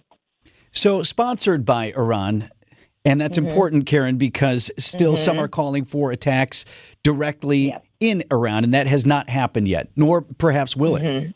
So, 0.71 1.03
sponsored 1.03 1.65
by 1.65 1.91
Iran. 1.97 2.49
And 3.05 3.19
that's 3.19 3.37
mm-hmm. 3.37 3.47
important, 3.47 3.85
Karen, 3.85 4.17
because 4.17 4.71
still 4.77 5.15
some 5.15 5.35
mm-hmm. 5.35 5.45
are 5.45 5.47
calling 5.47 5.85
for 5.85 6.11
attacks 6.11 6.65
directly 7.03 7.75
in 7.99 8.23
Iran, 8.31 8.63
and 8.63 8.73
that 8.73 8.87
has 8.87 9.05
not 9.05 9.29
happened 9.29 9.67
yet, 9.67 9.89
nor 9.95 10.21
perhaps 10.21 10.75
will 10.75 10.95
it. 10.95 11.03
Mm-hmm. 11.03 11.31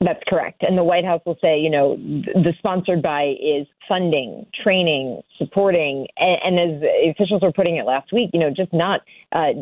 That's 0.00 0.22
correct. 0.28 0.62
And 0.62 0.76
the 0.76 0.84
White 0.84 1.06
House 1.06 1.22
will 1.24 1.38
say, 1.42 1.58
you 1.58 1.70
know, 1.70 1.96
the 1.96 2.52
sponsored 2.58 3.02
by 3.02 3.34
is 3.40 3.66
funding, 3.88 4.46
training, 4.62 5.22
supporting, 5.38 6.06
and, 6.18 6.60
and 6.60 6.60
as 6.60 6.90
officials 7.10 7.40
were 7.40 7.52
putting 7.52 7.76
it 7.76 7.86
last 7.86 8.12
week, 8.12 8.30
you 8.34 8.40
know, 8.40 8.50
just 8.50 8.72
not 8.74 9.00
uh, 9.32 9.52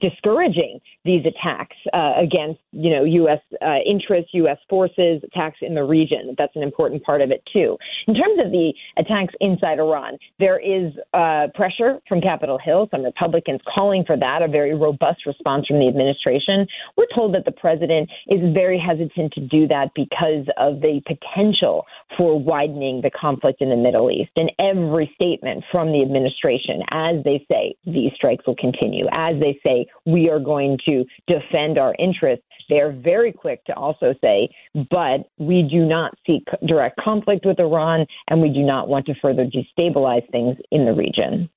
discouraging 0.00 0.80
these 1.04 1.24
attacks 1.24 1.76
uh, 1.92 2.12
against, 2.16 2.60
you 2.72 2.90
know, 2.90 3.04
U.S. 3.04 3.40
Uh, 3.60 3.76
interests, 3.88 4.30
U.S. 4.34 4.58
forces, 4.68 5.22
attacks 5.24 5.58
in 5.62 5.74
the 5.74 5.84
region. 5.84 6.34
That's 6.38 6.54
an 6.56 6.62
important 6.62 7.02
part 7.02 7.22
of 7.22 7.30
it 7.30 7.42
too. 7.52 7.76
In 8.06 8.14
terms 8.14 8.40
of 8.44 8.50
the 8.50 8.72
attacks 8.96 9.34
inside 9.40 9.78
Iran, 9.78 10.18
there 10.38 10.58
is 10.58 10.92
uh, 11.14 11.48
pressure 11.54 12.00
from 12.08 12.20
Capitol 12.20 12.58
Hill. 12.62 12.88
Some 12.90 13.02
Republicans 13.02 13.60
calling 13.74 14.04
for 14.06 14.16
that, 14.16 14.42
a 14.42 14.48
very 14.48 14.74
robust 14.74 15.26
response 15.26 15.66
from 15.66 15.80
the 15.80 15.88
administration. 15.88 16.66
We're 16.96 17.06
told 17.16 17.34
that 17.34 17.44
the 17.44 17.52
president 17.52 18.10
is 18.28 18.40
very 18.54 18.78
hesitant 18.78 19.32
to 19.34 19.40
do 19.40 19.68
that 19.68 19.90
because 19.94 20.46
of 20.56 20.80
the 20.80 21.00
potential 21.06 21.86
for 22.16 22.38
widening 22.38 23.00
the 23.02 23.10
conflict 23.10 23.60
in 23.60 23.70
the 23.70 23.76
Middle 23.76 24.10
East. 24.10 24.30
And 24.36 24.52
every 24.58 25.10
statement 25.20 25.64
from 25.70 25.92
the 25.92 26.02
administration, 26.02 26.82
as 26.92 27.22
they 27.24 27.44
say, 27.50 27.76
these 27.84 28.12
strikes 28.14 28.46
will 28.46 28.56
continue, 28.56 29.06
as 29.12 29.38
they 29.40 29.57
say, 29.66 29.86
we 30.06 30.28
are 30.30 30.40
going 30.40 30.78
to 30.88 31.04
defend 31.26 31.78
our 31.78 31.94
interests, 31.98 32.44
they 32.68 32.80
are 32.80 32.92
very 32.92 33.32
quick 33.32 33.64
to 33.64 33.74
also 33.74 34.14
say, 34.22 34.48
but 34.90 35.30
we 35.38 35.62
do 35.62 35.86
not 35.86 36.12
seek 36.26 36.44
direct 36.66 37.00
conflict 37.00 37.46
with 37.46 37.58
Iran 37.58 38.06
and 38.28 38.42
we 38.42 38.50
do 38.50 38.62
not 38.62 38.88
want 38.88 39.06
to 39.06 39.14
further 39.22 39.46
destabilize 39.46 40.30
things 40.30 40.56
in 40.70 40.84
the 40.84 40.92
region. 40.92 41.48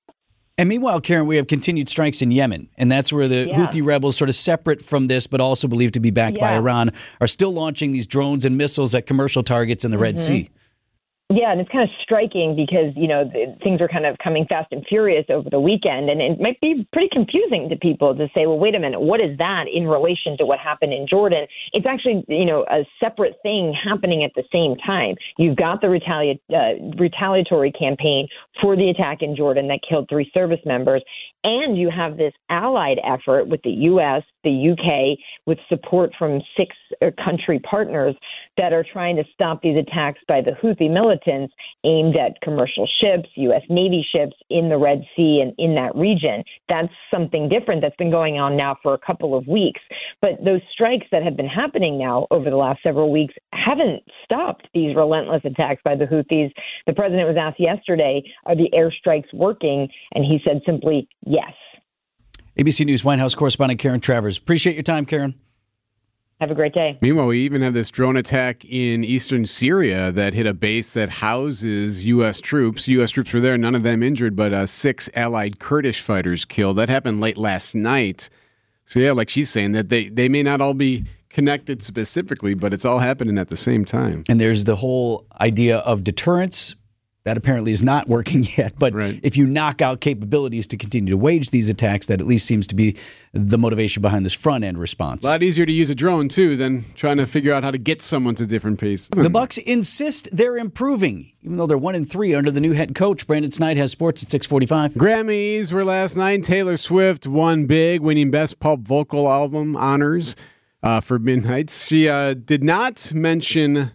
And 0.57 0.69
meanwhile, 0.69 1.01
Karen, 1.01 1.27
we 1.27 1.37
have 1.37 1.47
continued 1.47 1.89
strikes 1.89 2.21
in 2.21 2.29
Yemen, 2.29 2.69
and 2.77 2.91
that's 2.91 3.11
where 3.11 3.27
the 3.27 3.47
Yeah. 3.47 3.55
Houthi 3.65 3.83
rebels, 3.83 4.15
sort 4.15 4.29
of 4.29 4.35
separate 4.35 4.81
from 4.81 5.07
this, 5.07 5.25
but 5.25 5.41
also 5.41 5.67
believed 5.67 5.95
to 5.95 5.99
be 5.99 6.11
backed 6.11 6.39
by 6.39 6.53
Iran, 6.53 6.91
are 7.19 7.27
still 7.27 7.51
launching 7.51 7.93
these 7.93 8.05
drones 8.05 8.45
and 8.45 8.57
missiles 8.57 8.93
at 8.93 9.07
commercial 9.07 9.43
targets 9.43 9.83
in 9.83 9.91
the 9.91 9.97
Red 9.97 10.15
Mhm. 10.15 10.19
Sea. 10.19 10.49
Yeah, 11.33 11.53
and 11.53 11.61
it's 11.61 11.71
kind 11.71 11.83
of 11.83 11.89
striking 12.01 12.57
because 12.57 12.91
you 12.95 13.07
know 13.07 13.23
the, 13.23 13.55
things 13.63 13.79
are 13.79 13.87
kind 13.87 14.05
of 14.05 14.17
coming 14.17 14.45
fast 14.51 14.67
and 14.71 14.85
furious 14.87 15.25
over 15.29 15.49
the 15.49 15.59
weekend, 15.61 16.09
and 16.09 16.21
it 16.21 16.41
might 16.41 16.59
be 16.59 16.85
pretty 16.91 17.07
confusing 17.09 17.69
to 17.69 17.77
people 17.77 18.13
to 18.15 18.27
say, 18.35 18.47
"Well, 18.47 18.59
wait 18.59 18.75
a 18.75 18.79
minute, 18.79 18.99
what 18.99 19.21
is 19.21 19.37
that 19.37 19.65
in 19.71 19.87
relation 19.87 20.37
to 20.39 20.45
what 20.45 20.59
happened 20.59 20.93
in 20.93 21.07
Jordan?" 21.07 21.47
It's 21.71 21.85
actually 21.85 22.25
you 22.27 22.45
know 22.45 22.65
a 22.69 22.85
separate 23.01 23.35
thing 23.43 23.73
happening 23.73 24.25
at 24.25 24.31
the 24.35 24.43
same 24.51 24.75
time. 24.85 25.15
You've 25.37 25.55
got 25.55 25.79
the 25.79 25.87
retali- 25.87 26.39
uh, 26.51 26.97
retaliatory 26.97 27.71
campaign 27.71 28.27
for 28.61 28.75
the 28.75 28.89
attack 28.89 29.21
in 29.21 29.35
Jordan 29.35 29.69
that 29.69 29.79
killed 29.89 30.09
three 30.09 30.29
service 30.35 30.59
members, 30.65 31.01
and 31.45 31.77
you 31.77 31.89
have 31.95 32.17
this 32.17 32.33
allied 32.49 32.99
effort 33.05 33.47
with 33.47 33.61
the 33.63 33.71
U.S., 33.93 34.23
the 34.43 34.71
UK, 34.71 35.17
with 35.45 35.57
support 35.69 36.11
from 36.17 36.41
six 36.57 36.75
uh, 37.01 37.09
country 37.25 37.59
partners 37.59 38.15
that 38.57 38.73
are 38.73 38.85
trying 38.91 39.15
to 39.15 39.23
stop 39.33 39.61
these 39.61 39.77
attacks 39.77 40.19
by 40.27 40.41
the 40.41 40.53
Houthi 40.61 40.91
militants 40.91 41.53
aimed 41.85 42.17
at 42.17 42.39
commercial 42.41 42.87
ships, 43.01 43.29
U.S. 43.35 43.63
Navy 43.69 44.05
ships 44.15 44.33
in 44.49 44.69
the 44.69 44.77
Red 44.77 45.03
Sea 45.15 45.41
and 45.41 45.53
in 45.57 45.75
that 45.75 45.95
region. 45.95 46.43
That's 46.69 46.93
something 47.13 47.49
different 47.49 47.81
that's 47.81 47.95
been 47.95 48.11
going 48.11 48.39
on 48.39 48.55
now 48.55 48.77
for 48.83 48.93
a 48.93 48.99
couple 48.99 49.35
of 49.35 49.47
weeks. 49.47 49.81
But 50.21 50.43
those 50.43 50.61
strikes 50.73 51.05
that 51.11 51.23
have 51.23 51.37
been 51.37 51.47
happening 51.47 51.97
now 51.97 52.27
over 52.31 52.49
the 52.49 52.57
last 52.57 52.81
several 52.83 53.11
weeks 53.11 53.33
haven't 53.53 54.03
stopped 54.23 54.67
these 54.73 54.95
relentless 54.95 55.41
attacks 55.45 55.81
by 55.83 55.95
the 55.95 56.05
Houthis. 56.05 56.51
The 56.87 56.93
president 56.93 57.27
was 57.27 57.37
asked 57.39 57.59
yesterday, 57.59 58.23
are 58.45 58.55
the 58.55 58.69
airstrikes 58.73 59.33
working? 59.33 59.87
And 60.13 60.25
he 60.25 60.41
said 60.45 60.61
simply, 60.65 61.07
yes. 61.25 61.53
ABC 62.57 62.85
News 62.85 63.03
White 63.03 63.19
House 63.19 63.33
correspondent 63.33 63.79
Karen 63.79 64.01
Travers. 64.01 64.37
Appreciate 64.37 64.75
your 64.75 64.83
time, 64.83 65.05
Karen. 65.05 65.35
Have 66.41 66.49
a 66.51 66.55
great 66.55 66.73
day. 66.73 66.97
Meanwhile, 67.01 67.27
we 67.27 67.41
even 67.41 67.61
have 67.61 67.75
this 67.75 67.91
drone 67.91 68.17
attack 68.17 68.65
in 68.65 69.03
eastern 69.03 69.45
Syria 69.45 70.11
that 70.11 70.33
hit 70.33 70.47
a 70.47 70.55
base 70.55 70.93
that 70.95 71.09
houses 71.09 72.03
U.S. 72.05 72.41
troops. 72.41 72.87
U.S. 72.87 73.11
troops 73.11 73.31
were 73.31 73.39
there, 73.39 73.59
none 73.59 73.75
of 73.75 73.83
them 73.83 74.01
injured, 74.01 74.35
but 74.35 74.51
uh, 74.51 74.65
six 74.65 75.07
allied 75.13 75.59
Kurdish 75.59 76.01
fighters 76.01 76.43
killed. 76.43 76.77
That 76.77 76.89
happened 76.89 77.21
late 77.21 77.37
last 77.37 77.75
night. 77.75 78.29
So, 78.85 78.99
yeah, 78.99 79.11
like 79.11 79.29
she's 79.29 79.51
saying, 79.51 79.73
that 79.73 79.89
they, 79.89 80.09
they 80.09 80.27
may 80.27 80.41
not 80.41 80.61
all 80.61 80.73
be 80.73 81.05
connected 81.29 81.83
specifically, 81.83 82.55
but 82.55 82.73
it's 82.73 82.85
all 82.85 82.99
happening 82.99 83.37
at 83.37 83.49
the 83.49 83.55
same 83.55 83.85
time. 83.85 84.23
And 84.27 84.41
there's 84.41 84.63
the 84.63 84.77
whole 84.77 85.27
idea 85.39 85.77
of 85.77 86.03
deterrence. 86.03 86.75
That 87.23 87.37
apparently 87.37 87.71
is 87.71 87.83
not 87.83 88.07
working 88.07 88.43
yet. 88.57 88.73
But 88.79 88.93
Right. 88.95 89.19
if 89.21 89.37
you 89.37 89.45
knock 89.45 89.79
out 89.81 90.01
capabilities 90.01 90.65
to 90.67 90.77
continue 90.77 91.11
to 91.11 91.17
wage 91.17 91.51
these 91.51 91.69
attacks, 91.69 92.07
that 92.07 92.19
at 92.19 92.25
least 92.25 92.47
seems 92.47 92.65
to 92.67 92.75
be 92.75 92.97
the 93.31 93.59
motivation 93.59 94.01
behind 94.01 94.25
this 94.25 94.33
front 94.33 94.63
end 94.63 94.79
response. 94.79 95.23
A 95.23 95.27
lot 95.27 95.43
easier 95.43 95.65
to 95.65 95.71
use 95.71 95.89
a 95.91 95.95
drone, 95.95 96.29
too, 96.29 96.55
than 96.57 96.85
trying 96.95 97.17
to 97.17 97.27
figure 97.27 97.53
out 97.53 97.63
how 97.63 97.69
to 97.71 97.77
get 97.77 98.01
someone 98.01 98.33
to 98.35 98.43
a 98.43 98.47
different 98.47 98.79
piece. 98.79 99.07
The 99.09 99.29
Bucks 99.29 99.59
insist 99.59 100.29
they're 100.31 100.57
improving, 100.57 101.31
even 101.43 101.57
though 101.57 101.67
they're 101.67 101.77
one 101.77 101.93
and 101.95 102.09
three 102.09 102.33
under 102.33 102.49
the 102.49 102.59
new 102.61 102.71
head 102.73 102.95
coach. 102.95 103.27
Brandon 103.27 103.51
Snide 103.51 103.77
has 103.77 103.91
sports 103.91 104.23
at 104.23 104.29
six 104.29 104.47
forty-five. 104.47 104.93
Grammys 104.95 105.71
were 105.71 105.85
last 105.85 106.17
night. 106.17 106.43
Taylor 106.43 106.75
Swift 106.75 107.27
won 107.27 107.67
big, 107.67 108.01
winning 108.01 108.31
Best 108.31 108.59
Pop 108.59 108.79
Vocal 108.79 109.29
Album 109.29 109.75
honors 109.75 110.35
uh, 110.81 110.99
for 110.99 111.19
Midnights. 111.19 111.85
She 111.85 112.09
uh, 112.09 112.33
did 112.33 112.63
not 112.63 113.13
mention 113.13 113.91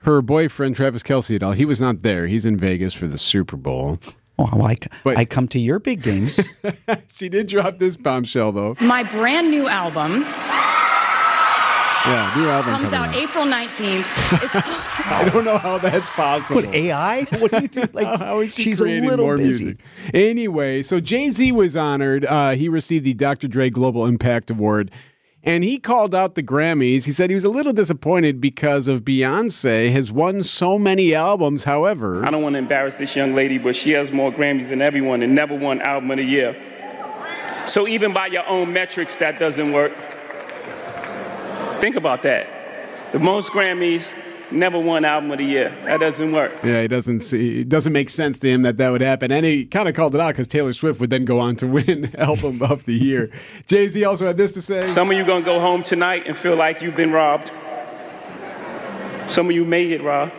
her 0.00 0.22
boyfriend, 0.22 0.76
Travis 0.76 1.02
Kelce, 1.02 1.36
at 1.36 1.42
all. 1.42 1.52
He 1.52 1.64
was 1.64 1.80
not 1.80 2.02
there. 2.02 2.26
He's 2.26 2.46
in 2.46 2.56
Vegas 2.56 2.94
for 2.94 3.06
the 3.06 3.18
Super 3.18 3.56
Bowl. 3.56 3.98
Oh, 4.38 4.48
well, 4.54 4.66
I, 4.68 4.76
But- 5.04 5.18
I 5.18 5.24
come 5.26 5.46
to 5.48 5.58
your 5.58 5.78
big 5.78 6.02
games. 6.02 6.40
She 7.14 7.28
did 7.28 7.48
drop 7.48 7.76
this 7.78 7.96
bombshell, 7.98 8.52
though. 8.52 8.74
My 8.80 9.02
brand 9.02 9.50
new 9.50 9.68
album 9.68 10.24
Yeah, 12.06 12.32
new 12.34 12.48
album 12.48 12.72
comes 12.72 12.88
coming 12.88 13.10
out 13.10 13.14
April 13.14 13.44
19th. 13.44 14.42
It's 14.42 14.56
I 15.12 15.28
don't 15.30 15.44
know 15.44 15.58
how 15.58 15.76
that's 15.76 16.08
possible. 16.10 16.62
what 16.62 16.74
AI? 16.74 17.24
What 17.24 17.50
do 17.50 17.60
you 17.62 17.68
do? 17.68 17.84
Like 17.92 18.06
How 18.18 18.40
is 18.40 18.54
she 18.54 18.62
she's 18.62 18.80
a 18.80 18.84
little 18.86 19.26
more 19.26 19.36
busy. 19.36 19.64
music? 19.64 19.80
Anyway, 20.14 20.82
so 20.82 20.98
Jay 21.00 21.28
Z 21.28 21.52
was 21.52 21.76
honored. 21.76 22.24
Uh, 22.24 22.52
he 22.52 22.70
received 22.70 23.04
the 23.04 23.12
Dr. 23.12 23.48
Dre 23.48 23.68
Global 23.68 24.06
Impact 24.06 24.50
Award, 24.50 24.90
and 25.42 25.64
he 25.64 25.78
called 25.78 26.14
out 26.14 26.34
the 26.34 26.42
Grammys. 26.42 27.04
He 27.04 27.12
said 27.12 27.30
he 27.30 27.34
was 27.34 27.44
a 27.44 27.50
little 27.50 27.72
disappointed 27.72 28.40
because 28.40 28.88
of 28.88 29.04
Beyonce 29.04 29.90
has 29.92 30.12
won 30.12 30.42
so 30.42 30.78
many 30.78 31.14
albums. 31.14 31.64
However, 31.64 32.24
I 32.24 32.30
don't 32.30 32.42
want 32.42 32.54
to 32.54 32.58
embarrass 32.58 32.96
this 32.96 33.16
young 33.16 33.34
lady, 33.34 33.58
but 33.58 33.74
she 33.74 33.92
has 33.92 34.12
more 34.12 34.30
Grammys 34.30 34.68
than 34.68 34.82
everyone 34.82 35.22
and 35.22 35.34
never 35.34 35.54
won 35.54 35.80
Album 35.80 36.10
of 36.10 36.18
the 36.18 36.24
Year. 36.24 36.56
So 37.66 37.86
even 37.86 38.12
by 38.12 38.26
your 38.26 38.46
own 38.48 38.72
metrics, 38.72 39.16
that 39.16 39.38
doesn't 39.38 39.72
work. 39.72 39.92
Think 41.80 41.96
about 41.96 42.22
that. 42.22 42.46
The 43.12 43.18
most 43.18 43.52
Grammys, 43.52 44.12
never 44.52 44.78
won 44.78 45.04
Album 45.04 45.30
of 45.30 45.38
the 45.38 45.44
Year. 45.44 45.72
That 45.84 46.00
doesn't 46.00 46.32
work. 46.32 46.52
yeah, 46.62 46.80
it 46.80 46.88
doesn't 46.88 47.20
see. 47.20 47.60
It 47.60 47.68
doesn't 47.68 47.92
make 47.92 48.10
sense 48.10 48.38
to 48.40 48.48
him 48.48 48.62
that 48.62 48.76
that 48.78 48.90
would 48.90 49.00
happen, 49.00 49.32
and 49.32 49.46
he 49.46 49.64
kind 49.64 49.88
of 49.88 49.94
called 49.94 50.14
it 50.14 50.20
out 50.20 50.34
because 50.34 50.48
Taylor 50.48 50.72
Swift 50.72 51.00
would 51.00 51.10
then 51.10 51.24
go 51.24 51.38
on 51.40 51.56
to 51.56 51.66
win 51.76 52.14
Album 52.16 52.62
of 52.62 52.84
the 52.84 52.94
Year. 52.94 53.30
Jay 53.66 53.88
Z 53.88 54.04
also 54.04 54.26
had 54.26 54.36
this 54.36 54.52
to 54.52 54.62
say. 54.62 54.86
Some 54.88 55.10
of 55.10 55.16
you 55.16 55.24
gonna 55.24 55.44
go 55.44 55.60
home 55.60 55.82
tonight 55.82 56.24
and 56.26 56.36
feel 56.36 56.56
like 56.56 56.82
you've 56.82 56.96
been 56.96 57.12
robbed. 57.12 57.50
Some 59.26 59.46
of 59.46 59.52
you 59.52 59.64
may 59.64 59.88
get 59.88 60.02
robbed. 60.02 60.32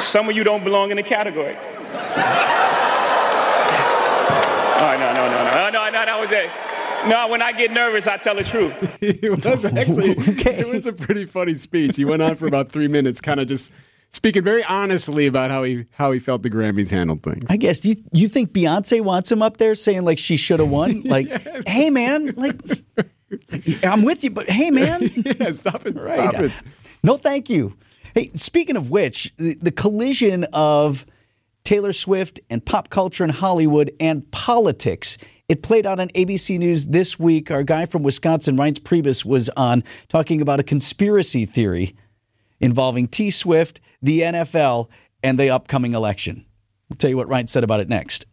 Some 0.00 0.28
of 0.28 0.36
you 0.36 0.44
don't 0.44 0.62
belong 0.62 0.90
in 0.90 0.96
the 0.96 1.02
category. 1.02 1.56
All 1.56 1.62
right, 4.84 4.96
no, 5.00 5.12
no, 5.12 5.28
no, 5.28 5.44
no, 5.44 5.70
no, 5.70 5.90
no, 5.90 6.04
that 6.06 6.20
was 6.20 6.30
it. 6.30 6.48
No, 7.06 7.28
when 7.28 7.40
I 7.42 7.52
get 7.52 7.70
nervous, 7.72 8.06
I 8.06 8.16
tell 8.16 8.34
the 8.34 8.44
truth. 8.44 8.98
it 9.02 9.30
was 9.30 9.64
actually 9.64 10.10
it 10.18 10.68
was 10.68 10.86
a 10.86 10.92
pretty 10.92 11.24
funny 11.26 11.54
speech. 11.54 11.96
He 11.96 12.04
went 12.04 12.22
on 12.22 12.36
for 12.36 12.46
about 12.46 12.70
three 12.70 12.88
minutes, 12.88 13.20
kind 13.20 13.40
of 13.40 13.46
just 13.46 13.72
speaking 14.10 14.42
very 14.42 14.64
honestly 14.64 15.26
about 15.26 15.50
how 15.50 15.62
he 15.62 15.86
how 15.92 16.12
he 16.12 16.18
felt 16.18 16.42
the 16.42 16.50
Grammys 16.50 16.90
handled 16.90 17.22
things. 17.22 17.44
I 17.48 17.56
guess 17.56 17.84
you 17.84 17.96
you 18.12 18.28
think 18.28 18.52
Beyonce 18.52 19.00
wants 19.00 19.30
him 19.30 19.42
up 19.42 19.56
there 19.58 19.74
saying 19.74 20.04
like 20.04 20.18
she 20.18 20.36
should 20.36 20.60
have 20.60 20.70
won? 20.70 21.02
Like, 21.08 21.66
hey 21.68 21.90
man, 21.90 22.34
like 22.36 22.60
I'm 23.84 24.02
with 24.02 24.24
you, 24.24 24.30
but 24.30 24.48
hey 24.50 24.70
man, 24.70 25.08
yeah, 25.14 25.52
stop 25.52 25.86
it, 25.86 25.94
Right. 25.96 26.28
stop 26.30 26.42
it. 26.42 26.52
no 27.02 27.16
thank 27.16 27.48
you. 27.48 27.76
Hey, 28.14 28.30
speaking 28.34 28.76
of 28.76 28.90
which, 28.90 29.32
the, 29.36 29.54
the 29.60 29.70
collision 29.70 30.44
of 30.52 31.06
Taylor 31.64 31.92
Swift 31.92 32.40
and 32.50 32.64
pop 32.64 32.88
culture 32.90 33.22
in 33.24 33.30
Hollywood 33.30 33.92
and 34.00 34.28
politics. 34.30 35.18
It 35.48 35.62
played 35.62 35.86
out 35.86 35.98
on 35.98 36.08
ABC 36.08 36.58
News 36.58 36.86
this 36.86 37.18
week. 37.18 37.50
Our 37.50 37.62
guy 37.62 37.86
from 37.86 38.02
Wisconsin, 38.02 38.58
Reince 38.58 38.80
Priebus, 38.80 39.24
was 39.24 39.48
on 39.50 39.82
talking 40.08 40.42
about 40.42 40.60
a 40.60 40.62
conspiracy 40.62 41.46
theory 41.46 41.96
involving 42.60 43.08
T 43.08 43.30
Swift, 43.30 43.80
the 44.02 44.20
NFL, 44.20 44.90
and 45.22 45.38
the 45.38 45.48
upcoming 45.48 45.94
election. 45.94 46.44
I'll 46.90 46.98
tell 46.98 47.08
you 47.08 47.16
what 47.16 47.28
Reince 47.28 47.48
said 47.48 47.64
about 47.64 47.80
it 47.80 47.88
next. 47.88 48.26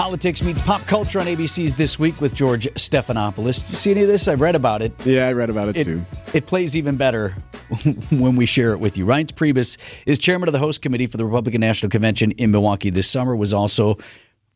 Politics 0.00 0.42
meets 0.42 0.62
pop 0.62 0.80
culture 0.86 1.20
on 1.20 1.26
ABC's 1.26 1.76
this 1.76 1.98
week 1.98 2.22
with 2.22 2.34
George 2.34 2.66
Stephanopoulos. 2.68 3.68
You 3.68 3.76
see 3.76 3.90
any 3.90 4.00
of 4.00 4.08
this? 4.08 4.28
I 4.28 4.32
read 4.32 4.56
about 4.56 4.80
it. 4.80 4.94
Yeah, 5.04 5.28
I 5.28 5.32
read 5.32 5.50
about 5.50 5.68
it, 5.68 5.76
It, 5.76 5.84
too. 5.84 6.06
it 6.32 6.46
plays 6.46 6.74
even 6.74 6.96
better 6.96 7.32
when 8.10 8.34
we 8.34 8.46
share 8.46 8.72
it 8.72 8.80
with 8.80 8.96
you. 8.96 9.04
Reince 9.04 9.32
Priebus 9.32 9.76
is 10.06 10.18
chairman 10.18 10.48
of 10.48 10.54
the 10.54 10.58
host 10.58 10.80
committee 10.80 11.06
for 11.06 11.18
the 11.18 11.26
Republican 11.26 11.60
National 11.60 11.90
Convention 11.90 12.30
in 12.30 12.50
Milwaukee 12.50 12.88
this 12.88 13.10
summer. 13.10 13.36
Was 13.36 13.52
also 13.52 13.98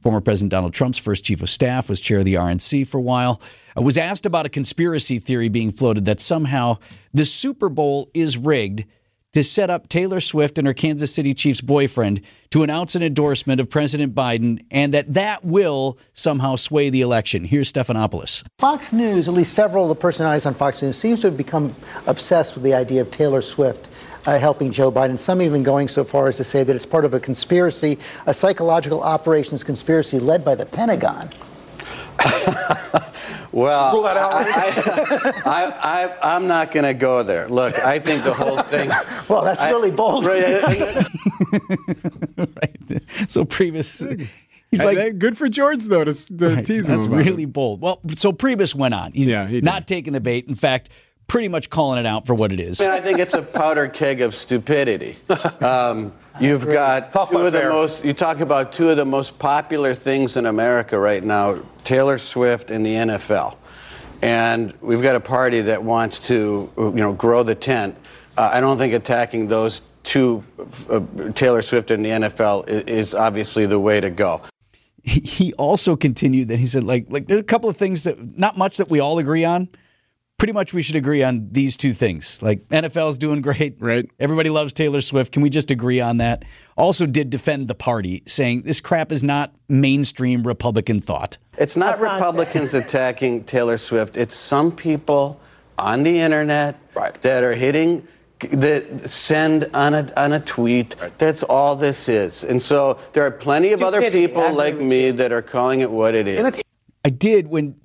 former 0.00 0.22
President 0.22 0.50
Donald 0.50 0.72
Trump's 0.72 0.96
first 0.96 1.26
chief 1.26 1.42
of 1.42 1.50
staff. 1.50 1.90
Was 1.90 2.00
chair 2.00 2.20
of 2.20 2.24
the 2.24 2.36
RNC 2.36 2.86
for 2.86 2.96
a 2.96 3.02
while. 3.02 3.38
Was 3.76 3.98
asked 3.98 4.24
about 4.24 4.46
a 4.46 4.48
conspiracy 4.48 5.18
theory 5.18 5.50
being 5.50 5.72
floated 5.72 6.06
that 6.06 6.22
somehow 6.22 6.78
the 7.12 7.26
Super 7.26 7.68
Bowl 7.68 8.08
is 8.14 8.38
rigged 8.38 8.86
to 9.34 9.42
set 9.42 9.68
up 9.68 9.88
Taylor 9.88 10.20
Swift 10.20 10.58
and 10.58 10.66
her 10.66 10.74
Kansas 10.74 11.14
City 11.14 11.34
Chiefs 11.34 11.60
boyfriend 11.60 12.20
to 12.50 12.62
announce 12.62 12.94
an 12.94 13.02
endorsement 13.02 13.60
of 13.60 13.68
President 13.68 14.14
Biden, 14.14 14.64
and 14.70 14.94
that 14.94 15.12
that 15.12 15.44
will 15.44 15.98
somehow 16.12 16.56
sway 16.56 16.88
the 16.88 17.00
election. 17.00 17.44
Here's 17.44 17.72
Stephanopoulos. 17.72 18.44
Fox 18.58 18.92
News, 18.92 19.28
at 19.28 19.34
least 19.34 19.52
several 19.52 19.84
of 19.84 19.88
the 19.88 19.96
personalities 19.96 20.46
on 20.46 20.54
Fox 20.54 20.80
News, 20.80 20.96
seems 20.96 21.20
to 21.20 21.26
have 21.26 21.36
become 21.36 21.74
obsessed 22.06 22.54
with 22.54 22.62
the 22.62 22.74
idea 22.74 23.00
of 23.00 23.10
Taylor 23.10 23.42
Swift 23.42 23.88
uh, 24.26 24.38
helping 24.38 24.72
Joe 24.72 24.90
Biden. 24.90 25.18
Some 25.18 25.42
even 25.42 25.62
going 25.62 25.88
so 25.88 26.04
far 26.04 26.28
as 26.28 26.36
to 26.38 26.44
say 26.44 26.62
that 26.62 26.74
it's 26.74 26.86
part 26.86 27.04
of 27.04 27.14
a 27.14 27.20
conspiracy, 27.20 27.98
a 28.26 28.34
psychological 28.34 29.02
operations 29.02 29.64
conspiracy 29.64 30.18
led 30.18 30.44
by 30.44 30.54
the 30.54 30.66
Pentagon. 30.66 31.30
Well, 33.52 33.92
Rule 33.92 34.02
that 34.02 34.16
out, 34.16 34.32
I, 34.34 35.40
I, 35.44 36.04
I, 36.06 36.34
I'm 36.34 36.48
not 36.48 36.72
going 36.72 36.82
to 36.86 36.92
go 36.94 37.22
there. 37.22 37.48
Look, 37.48 37.78
I 37.78 38.00
think 38.00 38.24
the 38.24 38.34
whole 38.34 38.58
thing. 38.62 38.90
Well, 39.28 39.44
that's 39.44 39.62
I- 39.62 39.70
really 39.70 39.92
bold. 39.92 40.26
Right, 40.26 40.42
uh, 40.44 40.66
I- 42.62 42.70
So 43.28 43.44
Priebus, 43.44 44.18
he's 44.70 44.80
Hey, 44.80 44.84
like, 44.86 44.96
that- 44.98 45.18
good 45.20 45.38
for 45.38 45.48
George 45.48 45.84
though 45.84 46.02
to, 46.04 46.12
to 46.12 46.62
tease 46.62 46.88
him 46.88 46.94
that's 46.96 47.06
about 47.06 47.20
it. 47.20 47.26
really 47.26 47.44
bold. 47.46 47.80
Well, 47.80 48.00
so 48.16 48.32
Priebus 48.32 48.74
went 48.74 48.92
on. 48.94 49.12
He's 49.12 49.30
Yeah, 49.30 49.46
he 49.46 49.60
not 49.60 49.86
taking 49.86 50.12
the 50.14 50.20
bait. 50.20 50.48
In 50.48 50.56
fact, 50.56 50.88
pretty 51.26 51.48
much 51.48 51.70
calling 51.70 51.98
it 51.98 52.06
out 52.06 52.26
for 52.26 52.34
what 52.34 52.52
it 52.52 52.60
is. 52.60 52.80
I 52.80 52.84
mean, 52.84 52.92
I 52.92 53.00
think 53.00 53.18
it's 53.18 53.34
a 53.34 53.42
powder 53.42 53.88
keg 53.88 54.20
of 54.20 54.34
stupidity. 54.34 55.16
Um, 55.60 56.12
you've 56.40 56.66
got 56.66 57.12
Tough 57.12 57.30
two 57.30 57.38
of 57.38 57.52
the 57.52 57.60
fair. 57.60 57.70
most. 57.70 58.04
You 58.04 58.12
talk 58.12 58.40
about 58.40 58.72
two 58.72 58.90
of 58.90 58.96
the 58.96 59.04
most 59.04 59.38
popular 59.38 59.94
things 59.94 60.36
in 60.36 60.46
America 60.46 60.98
right 60.98 61.22
now: 61.22 61.60
Taylor 61.84 62.18
Swift 62.18 62.70
and 62.70 62.84
the 62.84 62.94
NFL. 62.94 63.56
and 64.22 64.72
we've 64.80 65.02
got 65.02 65.16
a 65.16 65.20
party 65.20 65.60
that 65.62 65.82
wants 65.82 66.18
to, 66.28 66.70
you 66.76 66.90
know, 66.92 67.12
grow 67.12 67.42
the 67.42 67.54
tent. 67.54 67.96
Uh, 68.36 68.50
I 68.52 68.60
don't 68.60 68.78
think 68.78 68.94
attacking 68.94 69.48
those 69.48 69.82
two, 70.02 70.44
uh, 70.90 71.00
Taylor 71.34 71.62
Swift 71.62 71.90
and 71.90 72.04
the 72.04 72.10
NFL, 72.10 72.68
is, 72.68 72.82
is 73.08 73.14
obviously 73.14 73.64
the 73.66 73.78
way 73.78 74.00
to 74.00 74.10
go. 74.10 74.40
He, 75.02 75.20
he 75.20 75.52
also 75.54 75.94
continued 75.96 76.48
that 76.48 76.58
he 76.58 76.66
said, 76.66 76.84
like, 76.84 77.06
like 77.10 77.26
there's 77.28 77.40
a 77.40 77.44
couple 77.44 77.68
of 77.70 77.76
things 77.76 78.04
that 78.04 78.38
not 78.38 78.56
much 78.58 78.78
that 78.78 78.88
we 78.90 79.00
all 79.00 79.18
agree 79.18 79.44
on. 79.44 79.68
Pretty 80.44 80.52
much 80.52 80.74
we 80.74 80.82
should 80.82 80.96
agree 80.96 81.22
on 81.22 81.48
these 81.52 81.74
two 81.74 81.94
things. 81.94 82.42
Like 82.42 82.68
NFL 82.68 83.08
is 83.08 83.16
doing 83.16 83.40
great. 83.40 83.76
Right. 83.78 84.10
Everybody 84.20 84.50
loves 84.50 84.74
Taylor 84.74 85.00
Swift. 85.00 85.32
Can 85.32 85.40
we 85.40 85.48
just 85.48 85.70
agree 85.70 86.00
on 86.00 86.18
that? 86.18 86.44
Also 86.76 87.06
did 87.06 87.30
defend 87.30 87.66
the 87.66 87.74
party, 87.74 88.22
saying 88.26 88.64
this 88.64 88.78
crap 88.78 89.10
is 89.10 89.24
not 89.24 89.54
mainstream 89.70 90.46
Republican 90.46 91.00
thought. 91.00 91.38
It's 91.56 91.78
not 91.78 91.98
Republicans 91.98 92.74
attacking 92.74 93.44
Taylor 93.44 93.78
Swift. 93.78 94.18
It's 94.18 94.34
some 94.34 94.70
people 94.70 95.40
on 95.78 96.02
the 96.02 96.20
internet 96.20 96.76
that 97.22 97.42
are 97.42 97.54
hitting 97.54 98.06
that 98.52 99.08
send 99.08 99.70
on 99.72 99.94
a 99.94 100.06
on 100.14 100.34
a 100.34 100.40
tweet. 100.40 100.94
That's 101.16 101.42
all 101.42 101.74
this 101.74 102.06
is. 102.06 102.44
And 102.44 102.60
so 102.60 102.98
there 103.14 103.24
are 103.24 103.30
plenty 103.30 103.72
of 103.72 103.82
other 103.82 104.10
people 104.10 104.52
like 104.52 104.76
me 104.76 105.10
that 105.10 105.32
are 105.32 105.40
calling 105.40 105.80
it 105.80 105.90
what 105.90 106.14
it 106.14 106.28
is. 106.28 106.60
I 107.02 107.08
did 107.08 107.48
when 107.48 107.76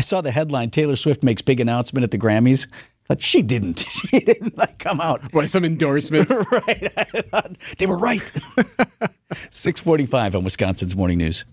I 0.00 0.02
saw 0.02 0.22
the 0.22 0.30
headline 0.30 0.70
Taylor 0.70 0.96
Swift 0.96 1.22
makes 1.22 1.42
big 1.42 1.60
announcement 1.60 2.04
at 2.04 2.10
the 2.10 2.16
Grammys. 2.16 2.66
Like 3.10 3.20
she 3.20 3.42
didn't. 3.42 3.80
She 3.90 4.20
didn't 4.20 4.56
like 4.56 4.78
come 4.78 4.98
out. 4.98 5.20
What 5.34 5.46
some 5.50 5.62
endorsement? 5.62 6.30
right. 6.30 6.90
I 6.96 7.04
thought 7.04 7.52
they 7.76 7.84
were 7.84 7.98
right. 7.98 8.22
645 9.50 10.36
on 10.36 10.42
Wisconsin's 10.42 10.96
Morning 10.96 11.18
News. 11.18 11.44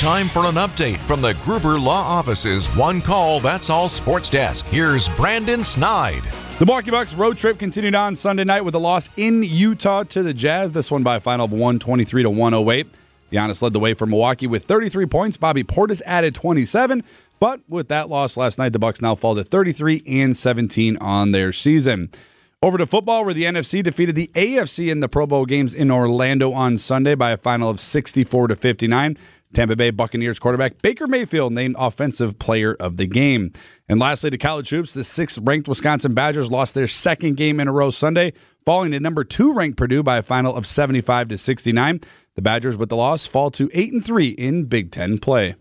Time 0.00 0.28
for 0.30 0.46
an 0.46 0.56
update 0.56 0.98
from 1.06 1.20
the 1.20 1.34
Gruber 1.44 1.78
Law 1.78 2.02
Office's 2.02 2.66
One 2.74 3.00
Call 3.00 3.38
That's 3.38 3.70
All 3.70 3.88
Sports 3.88 4.28
Desk. 4.28 4.66
Here's 4.66 5.08
Brandon 5.10 5.62
Snide. 5.62 6.24
The 6.58 6.66
Milwaukee 6.66 6.90
Bucks 6.90 7.14
road 7.14 7.36
trip 7.36 7.60
continued 7.60 7.94
on 7.94 8.16
Sunday 8.16 8.42
night 8.42 8.64
with 8.64 8.74
a 8.74 8.80
loss 8.80 9.08
in 9.16 9.44
Utah 9.44 10.02
to 10.02 10.24
the 10.24 10.34
Jazz. 10.34 10.72
This 10.72 10.90
one 10.90 11.04
by 11.04 11.14
a 11.14 11.20
final 11.20 11.44
of 11.44 11.52
123 11.52 12.24
to 12.24 12.30
108. 12.30 12.88
Giannis 13.32 13.62
led 13.62 13.72
the 13.72 13.80
way 13.80 13.94
for 13.94 14.06
Milwaukee 14.06 14.46
with 14.46 14.64
33 14.64 15.06
points. 15.06 15.36
Bobby 15.36 15.64
Portis 15.64 16.02
added 16.04 16.34
27. 16.34 17.02
But 17.40 17.60
with 17.68 17.88
that 17.88 18.08
loss 18.08 18.36
last 18.36 18.58
night, 18.58 18.72
the 18.72 18.78
Bucks 18.78 19.02
now 19.02 19.14
fall 19.14 19.34
to 19.34 19.42
33 19.42 20.02
and 20.06 20.36
17 20.36 20.96
on 20.98 21.32
their 21.32 21.50
season. 21.50 22.10
Over 22.62 22.78
to 22.78 22.86
football, 22.86 23.24
where 23.24 23.34
the 23.34 23.42
NFC 23.42 23.82
defeated 23.82 24.14
the 24.14 24.30
AFC 24.34 24.92
in 24.92 25.00
the 25.00 25.08
Pro 25.08 25.26
Bowl 25.26 25.46
games 25.46 25.74
in 25.74 25.90
Orlando 25.90 26.52
on 26.52 26.78
Sunday 26.78 27.16
by 27.16 27.32
a 27.32 27.36
final 27.36 27.68
of 27.68 27.80
64 27.80 28.48
to 28.48 28.54
59. 28.54 29.18
Tampa 29.52 29.76
Bay 29.76 29.90
Buccaneers 29.90 30.38
quarterback 30.38 30.80
Baker 30.82 31.06
Mayfield 31.06 31.52
named 31.52 31.76
Offensive 31.78 32.38
Player 32.38 32.74
of 32.74 32.96
the 32.96 33.06
Game. 33.06 33.52
And 33.88 34.00
lastly, 34.00 34.30
to 34.30 34.38
college 34.38 34.70
hoops, 34.70 34.94
the 34.94 35.04
sixth 35.04 35.38
ranked 35.42 35.68
Wisconsin 35.68 36.14
Badgers 36.14 36.50
lost 36.50 36.74
their 36.74 36.86
second 36.86 37.36
game 37.36 37.60
in 37.60 37.68
a 37.68 37.72
row 37.72 37.90
Sunday, 37.90 38.32
falling 38.64 38.92
to 38.92 39.00
number 39.00 39.24
two 39.24 39.52
ranked 39.52 39.76
Purdue 39.76 40.02
by 40.02 40.16
a 40.16 40.22
final 40.22 40.54
of 40.54 40.66
75 40.66 41.28
to 41.28 41.38
69. 41.38 42.00
The 42.34 42.42
Badgers, 42.42 42.76
with 42.76 42.88
the 42.88 42.96
loss, 42.96 43.26
fall 43.26 43.50
to 43.50 43.70
8 43.74 43.92
and 43.92 44.04
3 44.04 44.28
in 44.28 44.64
Big 44.64 44.90
Ten 44.90 45.18
play. 45.18 45.54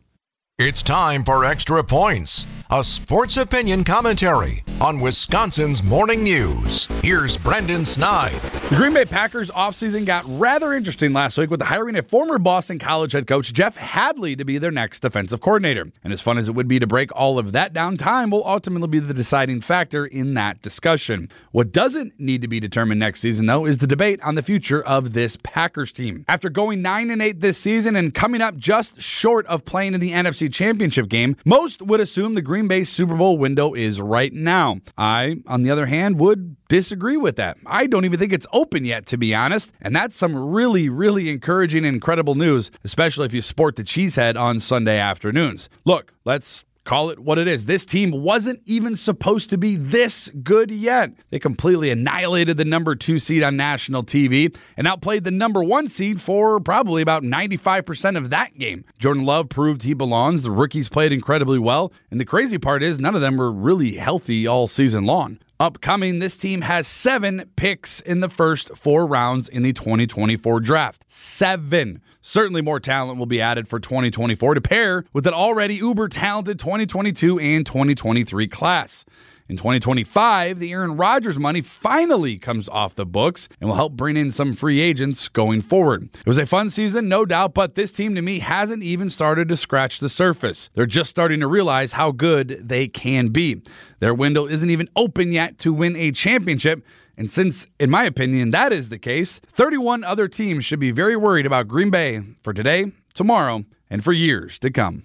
It's 0.63 0.84
time 0.84 1.24
for 1.24 1.44
Extra 1.44 1.84
Points, 1.84 2.46
a 2.70 2.84
sports 2.84 3.36
opinion 3.38 3.84
commentary 3.84 4.63
on 4.80 5.00
Wisconsin's 5.00 5.82
Morning 5.82 6.24
News. 6.24 6.88
Here's 7.03 7.36
Brendan 7.36 7.84
Snide. 7.84 8.39
The 8.70 8.75
Green 8.75 8.94
Bay 8.94 9.06
Packers 9.06 9.50
offseason 9.51 10.06
got 10.06 10.24
rather 10.27 10.74
interesting 10.74 11.13
last 11.13 11.38
week 11.38 11.50
with 11.50 11.60
the 11.60 11.65
hiring 11.65 11.96
of 11.96 12.08
former 12.08 12.38
Boston 12.39 12.80
College 12.80 13.12
head 13.12 13.27
coach, 13.27 13.51
Jeff 13.53 13.77
Hafley, 13.77 14.38
to 14.38 14.46
be 14.46 14.60
their 14.60 14.72
next 14.72 15.01
defensive 15.01 15.41
coordinator. 15.41 15.91
And 16.03 16.13
as 16.13 16.22
fun 16.22 16.38
as 16.38 16.48
it 16.48 16.53
would 16.53 16.68
be 16.68 16.80
to 16.80 16.88
break 16.88 17.15
all 17.15 17.38
of 17.38 17.51
that 17.53 17.74
down, 17.74 17.98
time 17.98 18.30
will 18.30 18.46
ultimately 18.48 18.88
be 18.88 19.00
the 19.00 19.13
deciding 19.13 19.62
factor 19.62 20.06
in 20.06 20.36
that 20.36 20.62
discussion. 20.62 21.30
What 21.51 21.72
doesn't 21.72 22.20
need 22.20 22.41
to 22.44 22.48
be 22.48 22.60
determined 22.60 23.00
next 23.00 23.22
season, 23.22 23.48
though, 23.48 23.65
is 23.65 23.80
the 23.80 23.88
debate 23.88 24.22
on 24.24 24.36
the 24.36 24.44
future 24.44 24.84
of 24.84 25.13
this 25.13 25.38
Packers 25.41 25.91
team. 25.91 26.24
After 26.27 26.50
going 26.50 26.82
9 26.82 27.10
and 27.10 27.22
8 27.22 27.39
this 27.39 27.58
season 27.58 27.96
and 27.96 28.13
coming 28.13 28.41
up 28.41 28.58
just 28.58 29.01
short 29.01 29.46
of 29.48 29.65
playing 29.65 29.94
in 29.94 30.00
the 30.00 30.12
NFC 30.12 30.50
Championship 30.51 31.08
game, 31.10 31.36
most 31.46 31.81
would 31.81 32.00
assume 32.00 32.36
the 32.36 32.41
Green 32.41 32.67
Bay 32.67 32.84
Super 32.84 33.15
Bowl 33.15 33.38
window 33.38 33.74
is 33.74 34.01
right 34.01 34.34
now. 34.34 34.79
I, 34.98 35.38
on 35.48 35.63
the 35.63 35.72
other 35.72 35.88
hand, 35.88 36.20
would 36.20 36.58
disagree 36.67 37.17
with 37.17 37.36
that. 37.38 37.58
I 37.65 37.88
don't 37.88 38.05
even 38.05 38.20
think 38.20 38.34
it's 38.34 38.48
open 38.53 38.86
yet, 38.86 39.05
to 39.08 39.17
be 39.17 39.34
honest. 39.34 39.72
And 39.81 39.96
that's 39.96 40.15
some 40.15 40.36
really, 40.36 40.89
really 40.89 41.29
encouraging 41.29 41.86
and 41.86 41.96
incredible 41.96 42.36
news, 42.36 42.72
especially 42.84 43.25
if 43.25 43.34
you 43.34 43.41
sport 43.41 43.75
the 43.75 43.84
cheesehead 43.84 44.39
on 44.39 44.60
Sunday 44.60 44.98
afternoons. 44.98 45.70
Look, 45.86 46.13
let's 46.25 46.65
call 46.83 47.09
it 47.09 47.19
what 47.19 47.38
it 47.38 47.47
is. 47.47 47.65
This 47.65 47.85
team 47.85 48.11
wasn't 48.11 48.61
even 48.65 48.95
supposed 48.95 49.50
to 49.51 49.57
be 49.57 49.75
this 49.75 50.29
good 50.43 50.71
yet. 50.71 51.11
They 51.29 51.39
completely 51.39 51.91
annihilated 51.91 52.57
the 52.57 52.65
number 52.65 52.95
two 52.95 53.19
seed 53.19 53.43
on 53.43 53.55
national 53.55 54.03
TV 54.03 54.55
and 54.75 54.88
outplayed 54.88 55.23
the 55.23 55.32
number 55.32 55.63
one 55.63 55.88
seed 55.88 56.21
for 56.21 56.60
probably 56.60 57.01
about 57.01 57.23
95% 57.23 58.17
of 58.17 58.29
that 58.29 58.58
game. 58.58 58.86
Jordan 58.99 59.25
Love 59.25 59.49
proved 59.49 59.84
he 59.84 59.93
belongs. 59.93 60.43
The 60.43 60.51
rookies 60.51 60.89
played 60.89 61.12
incredibly 61.13 61.60
well. 61.60 61.91
And 62.10 62.19
the 62.19 62.25
crazy 62.25 62.58
part 62.58 62.84
is, 62.84 62.99
none 62.99 63.15
of 63.15 63.21
them 63.21 63.38
were 63.38 63.51
really 63.51 63.95
healthy 63.95 64.47
all 64.47 64.67
season 64.67 65.03
long. 65.03 65.39
Upcoming, 65.62 66.17
this 66.17 66.38
team 66.38 66.62
has 66.62 66.88
seven 66.88 67.47
picks 67.56 68.00
in 68.00 68.19
the 68.19 68.30
first 68.30 68.76
four 68.76 69.06
rounds 69.06 69.47
in 69.47 69.62
the 69.62 69.74
2024 69.74 70.60
draft. 70.60 71.06
Seven. 71.08 72.02
Certainly 72.19 72.63
more 72.63 72.80
talent 72.80 73.19
will 73.19 73.28
be 73.28 73.39
added 73.39 73.67
for 73.67 73.80
2024 73.80 74.56
to 74.56 74.62
pair 74.62 75.06
with 75.13 75.28
an 75.28 75.36
already 75.36 75.76
uber 75.76 76.08
talented 76.08 76.58
2022 76.58 77.38
and 77.39 77.63
2023 77.63 78.47
class. 78.47 79.06
In 79.47 79.58
2025, 79.58 80.60
the 80.60 80.71
Aaron 80.71 80.95
Rodgers 80.95 81.38
money 81.38 81.62
finally 81.62 82.38
comes 82.38 82.69
off 82.69 82.95
the 82.95 83.06
books 83.06 83.49
and 83.60 83.69
will 83.69 83.75
help 83.75 83.93
bring 83.93 84.15
in 84.15 84.32
some 84.32 84.54
free 84.54 84.80
agents 84.80 85.27
going 85.27 85.62
forward. 85.62 86.10
It 86.15 86.25
was 86.25 86.38
a 86.38 86.45
fun 86.45 86.69
season, 86.69 87.10
no 87.10 87.25
doubt, 87.25 87.54
but 87.54 87.75
this 87.75 87.91
team 87.91 88.15
to 88.15 88.21
me 88.21 88.39
hasn't 88.39 88.84
even 88.84 89.10
started 89.10 89.49
to 89.49 89.56
scratch 89.56 89.99
the 89.99 90.10
surface. 90.10 90.69
They're 90.73 90.86
just 90.86 91.10
starting 91.10 91.39
to 91.41 91.47
realize 91.47 91.93
how 91.93 92.12
good 92.12 92.69
they 92.69 92.88
can 92.88 93.30
be. 93.30 93.62
Their 93.99 94.13
window 94.13 94.47
isn't 94.47 94.69
even 94.69 94.88
open 94.95 95.32
yet 95.32 95.58
to 95.60 95.73
win 95.73 95.95
a 95.95 96.12
championship. 96.12 96.84
And 97.17 97.32
since, 97.32 97.67
in 97.80 97.89
my 97.89 98.06
opinion, 98.06 98.51
that 98.51 98.71
is 98.71 98.89
the 98.89 98.97
case, 98.97 99.39
31 99.47 100.04
other 100.04 100.27
teams 100.27 100.65
should 100.65 100.80
be 100.80 100.91
very 100.91 101.15
worried 101.15 101.45
about 101.45 101.67
Green 101.67 101.89
Bay 101.89 102.21
for 102.41 102.54
today, 102.54 102.91
tomorrow, 103.13 103.65
and 103.89 104.04
for 104.04 104.13
years 104.13 104.58
to 104.60 104.71
come. 104.71 105.04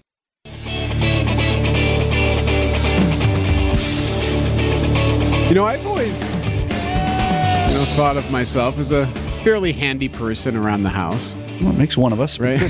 Know, 5.56 5.64
I've 5.64 5.86
always 5.86 6.22
you 6.34 7.78
know 7.78 7.84
thought 7.96 8.16
of 8.18 8.30
myself 8.30 8.78
as 8.78 8.92
a 8.92 9.06
fairly 9.42 9.72
handy 9.72 10.08
person 10.08 10.54
around 10.54 10.82
the 10.82 10.90
house. 10.90 11.34
Well, 11.62 11.70
it 11.70 11.78
makes 11.78 11.96
one 11.96 12.12
of 12.12 12.20
us, 12.20 12.38
right? 12.40 12.60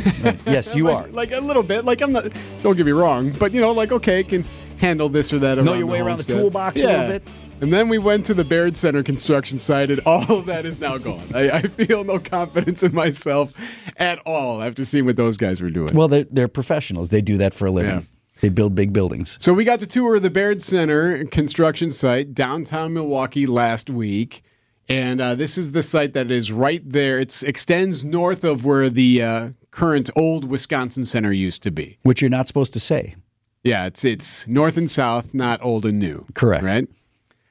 yes, 0.46 0.76
you 0.76 0.84
like, 0.84 1.08
are. 1.08 1.10
Like 1.10 1.32
a 1.32 1.40
little 1.40 1.64
bit. 1.64 1.84
Like 1.84 2.00
I'm 2.00 2.12
not. 2.12 2.28
Don't 2.62 2.76
get 2.76 2.86
me 2.86 2.92
wrong, 2.92 3.32
but 3.32 3.52
you 3.52 3.60
know, 3.60 3.72
like 3.72 3.90
okay, 3.90 4.22
can 4.22 4.44
handle 4.78 5.08
this 5.08 5.32
or 5.32 5.40
that. 5.40 5.58
Know 5.58 5.74
your 5.74 5.86
way 5.86 6.00
around 6.00 6.18
the 6.18 6.32
toolbox 6.32 6.82
a 6.84 6.86
little 6.86 7.08
bit. 7.08 7.28
And 7.60 7.72
then 7.72 7.88
we 7.88 7.96
went 7.96 8.26
to 8.26 8.34
the 8.34 8.44
Baird 8.44 8.76
Center 8.76 9.02
construction 9.02 9.56
site, 9.56 9.90
and 9.90 10.00
all 10.06 10.30
of 10.30 10.46
that 10.46 10.66
is 10.66 10.78
now 10.78 10.98
gone. 10.98 11.24
I, 11.34 11.50
I 11.50 11.62
feel 11.62 12.04
no 12.04 12.18
confidence 12.18 12.82
in 12.82 12.94
myself 12.94 13.54
at 13.96 14.18
all 14.26 14.62
after 14.62 14.84
seeing 14.84 15.06
what 15.06 15.16
those 15.16 15.38
guys 15.38 15.62
were 15.62 15.70
doing. 15.70 15.88
Well, 15.94 16.08
they're, 16.08 16.26
they're 16.30 16.48
professionals. 16.48 17.08
They 17.08 17.22
do 17.22 17.38
that 17.38 17.54
for 17.54 17.64
a 17.64 17.70
living. 17.70 17.90
Yeah. 17.90 18.15
They 18.40 18.48
build 18.48 18.74
big 18.74 18.92
buildings. 18.92 19.38
So 19.40 19.54
we 19.54 19.64
got 19.64 19.80
to 19.80 19.86
tour 19.86 20.20
the 20.20 20.30
Baird 20.30 20.62
Center 20.62 21.24
construction 21.24 21.90
site 21.90 22.34
downtown 22.34 22.92
Milwaukee 22.92 23.46
last 23.46 23.88
week, 23.88 24.42
and 24.88 25.20
uh, 25.20 25.34
this 25.34 25.56
is 25.56 25.72
the 25.72 25.82
site 25.82 26.12
that 26.12 26.30
is 26.30 26.52
right 26.52 26.82
there. 26.84 27.18
It 27.18 27.42
extends 27.42 28.04
north 28.04 28.44
of 28.44 28.64
where 28.64 28.90
the 28.90 29.22
uh, 29.22 29.50
current 29.70 30.10
old 30.14 30.44
Wisconsin 30.44 31.06
Center 31.06 31.32
used 31.32 31.62
to 31.62 31.70
be. 31.70 31.98
Which 32.02 32.20
you're 32.20 32.30
not 32.30 32.46
supposed 32.46 32.72
to 32.74 32.80
say. 32.80 33.16
Yeah, 33.64 33.86
it's 33.86 34.04
it's 34.04 34.46
north 34.46 34.76
and 34.76 34.90
south, 34.90 35.34
not 35.34 35.60
old 35.62 35.84
and 35.84 35.98
new. 35.98 36.26
Correct. 36.34 36.64
Right. 36.64 36.88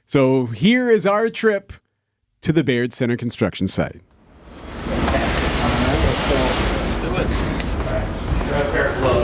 So 0.06 0.45
here 0.45 0.89
is 0.89 1.06
our 1.06 1.30
trip 1.30 1.74
to 2.41 2.54
the 2.54 2.63
Baird 2.63 2.93
Center 2.93 3.17
construction 3.17 3.67
site. 3.67 4.02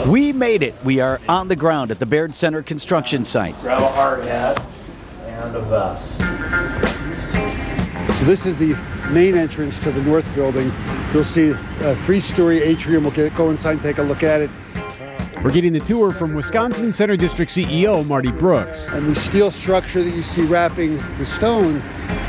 We 0.06 0.31
made 0.42 0.64
it. 0.64 0.74
We 0.82 0.98
are 0.98 1.20
on 1.28 1.46
the 1.46 1.54
ground 1.54 1.92
at 1.92 2.00
the 2.00 2.06
Baird 2.06 2.34
Center 2.34 2.64
construction 2.64 3.24
site. 3.24 3.56
Grab 3.60 3.80
a 3.80 3.86
hard 3.86 4.24
hat 4.24 4.60
and 5.26 5.54
a 5.54 5.60
vest. 5.60 6.18
So 8.18 8.24
this 8.24 8.44
is 8.44 8.58
the 8.58 8.74
main 9.12 9.36
entrance 9.36 9.78
to 9.78 9.92
the 9.92 10.02
north 10.02 10.26
building. 10.34 10.72
You'll 11.14 11.22
see 11.22 11.50
a 11.82 11.94
three-story 11.94 12.60
atrium. 12.60 13.04
We'll 13.04 13.12
get, 13.12 13.36
go 13.36 13.50
inside 13.50 13.74
and 13.74 13.82
take 13.82 13.98
a 13.98 14.02
look 14.02 14.24
at 14.24 14.40
it. 14.40 14.50
We're 15.42 15.50
getting 15.50 15.72
the 15.72 15.80
tour 15.80 16.12
from 16.12 16.34
Wisconsin 16.34 16.92
Center 16.92 17.16
District 17.16 17.50
CEO 17.50 18.06
Marty 18.06 18.30
Brooks. 18.30 18.86
And 18.90 19.08
the 19.08 19.16
steel 19.16 19.50
structure 19.50 20.00
that 20.00 20.14
you 20.14 20.22
see 20.22 20.42
wrapping 20.42 20.98
the 21.18 21.26
stone 21.26 21.78